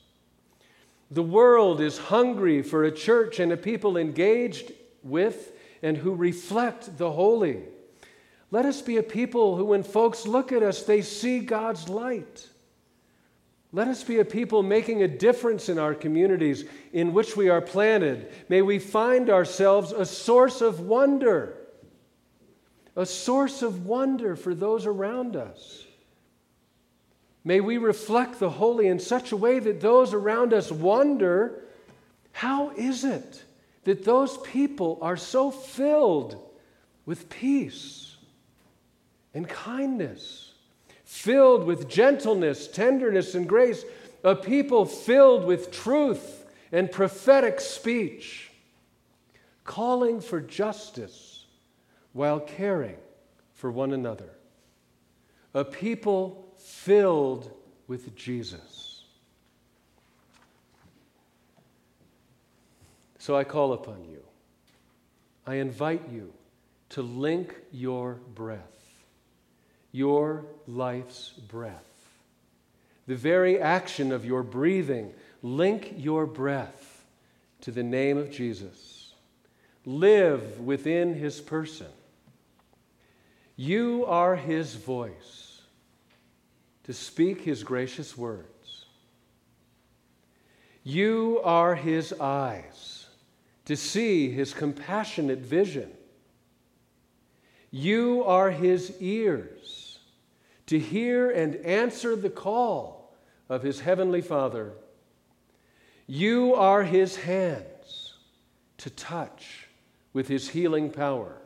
The 1.12 1.24
world 1.24 1.82
is 1.82 1.98
hungry 1.98 2.62
for 2.62 2.84
a 2.84 2.92
church 2.92 3.40
and 3.40 3.52
a 3.52 3.58
people 3.58 3.98
engaged 3.98 4.72
with 5.04 5.54
and 5.82 5.98
who 5.98 6.14
reflect 6.14 6.98
the 6.98 7.12
holy. 7.12 7.64
Let 8.52 8.66
us 8.66 8.82
be 8.82 8.98
a 8.98 9.04
people 9.04 9.56
who, 9.56 9.66
when 9.66 9.84
folks 9.84 10.26
look 10.26 10.52
at 10.52 10.64
us, 10.64 10.84
they 10.84 11.02
see 11.02 11.40
God's 11.40 11.88
light. 11.88 12.48
Let 13.72 13.88
us 13.88 14.04
be 14.04 14.18
a 14.18 14.26
people 14.26 14.64
making 14.64 15.04
a 15.04 15.08
difference 15.08 15.70
in 15.70 15.78
our 15.78 15.94
communities 15.94 16.66
in 16.92 17.14
which 17.14 17.38
we 17.38 17.50
are 17.50 17.62
planted. 17.62 18.32
May 18.50 18.64
we 18.64 18.80
find 18.80 19.30
ourselves 19.30 19.92
a 19.92 20.06
source 20.06 20.62
of 20.62 20.80
wonder, 20.80 21.56
a 22.96 23.06
source 23.06 23.62
of 23.62 23.86
wonder 23.86 24.36
for 24.36 24.56
those 24.56 24.88
around 24.88 25.36
us. 25.36 25.86
May 27.44 27.60
we 27.60 27.78
reflect 27.78 28.40
the 28.40 28.50
holy 28.50 28.88
in 28.88 29.00
such 29.00 29.32
a 29.32 29.38
way 29.38 29.60
that 29.60 29.82
those 29.82 30.14
around 30.14 30.54
us 30.54 30.72
wonder 30.72 31.64
how 32.32 32.72
is 32.72 33.04
it 33.04 33.44
that 33.84 34.04
those 34.04 34.38
people 34.40 35.00
are 35.02 35.18
so 35.18 35.50
filled 35.52 36.38
with 37.06 37.30
peace 37.30 38.09
and 39.34 39.48
kindness? 39.48 40.50
filled 41.10 41.64
with 41.64 41.90
gentleness, 41.90 42.68
tenderness, 42.68 43.34
and 43.34 43.50
grace, 43.50 43.84
a 44.24 44.36
people 44.36 44.86
filled 44.86 45.44
with 45.44 45.72
truth 45.72 46.46
and 46.72 46.92
prophetic 46.92 47.60
speech, 47.60 48.52
calling 49.64 50.22
for 50.22 50.40
justice 50.40 51.48
while 52.14 52.40
caring 52.40 52.96
for 53.56 53.72
one 53.72 53.92
another, 53.92 54.30
a 55.56 55.66
people 55.66 56.54
filled 56.60 57.52
with 57.88 58.16
Jesus. 58.16 59.04
So 63.18 63.36
I 63.36 63.44
call 63.44 63.74
upon 63.74 64.06
you. 64.06 64.24
I 65.48 65.56
invite 65.56 66.08
you 66.12 66.32
to 66.90 67.02
link 67.02 67.56
your 67.72 68.20
breath 68.36 68.79
your 69.92 70.46
life's 70.68 71.30
breath. 71.30 71.84
The 73.08 73.16
very 73.16 73.60
action 73.60 74.12
of 74.12 74.26
your 74.26 74.44
breathing, 74.44 75.14
link 75.42 75.94
your 75.98 76.26
breath 76.26 77.06
to 77.62 77.72
the 77.72 77.84
name 77.84 78.18
of 78.18 78.32
Jesus. 78.32 79.14
Live 79.86 80.60
within 80.60 81.16
his 81.16 81.42
person. 81.42 81.88
You 83.56 84.06
are 84.06 84.36
his 84.36 84.76
voice 84.76 85.62
to 86.84 86.94
speak 86.94 87.42
his 87.42 87.64
gracious 87.64 88.18
words. 88.18 88.86
You 90.84 91.42
are 91.44 91.76
his 91.76 92.14
eyes 92.14 93.08
to 93.66 93.76
see 93.76 94.30
his 94.32 94.54
compassionate 94.54 95.40
vision. 95.40 95.92
You 97.72 98.24
are 98.26 98.50
his 98.50 98.94
ears 99.00 99.79
to 100.70 100.78
hear 100.78 101.32
and 101.32 101.56
answer 101.66 102.16
the 102.16 102.30
call 102.30 103.12
of 103.50 103.64
his 103.64 103.80
heavenly 103.80 104.22
Father. 104.22 104.74
You 106.06 106.54
are 106.54 106.84
his 106.84 107.16
hands 107.16 108.14
to 108.78 108.92
touch 108.92 109.68
with 110.14 110.28
his 110.28 110.50
healing 110.50 110.92
power. 110.92 111.42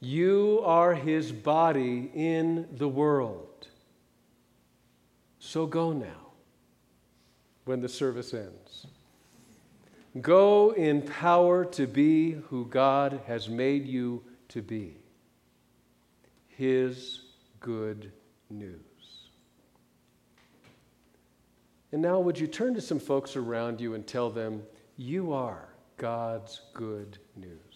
You 0.00 0.62
are 0.64 0.94
his 0.94 1.32
body 1.32 2.10
in 2.14 2.66
the 2.72 2.88
world. 2.88 3.68
So 5.38 5.66
go 5.66 5.92
now 5.92 6.32
when 7.66 7.82
the 7.82 7.90
service 7.90 8.32
ends. 8.32 8.86
Go 10.18 10.70
in 10.70 11.02
power 11.02 11.66
to 11.66 11.86
be 11.86 12.30
who 12.48 12.64
God 12.64 13.20
has 13.26 13.50
made 13.50 13.86
you 13.86 14.24
to 14.48 14.62
be 14.62 14.96
His 16.48 17.27
good 17.60 18.12
news. 18.50 18.80
And 21.92 22.02
now, 22.02 22.20
would 22.20 22.38
you 22.38 22.46
turn 22.46 22.74
to 22.74 22.80
some 22.80 22.98
folks 22.98 23.34
around 23.36 23.80
you 23.80 23.94
and 23.94 24.06
tell 24.06 24.30
them, 24.30 24.62
You 24.96 25.32
are 25.32 25.68
God's 25.96 26.60
good 26.74 27.18
news? 27.36 27.67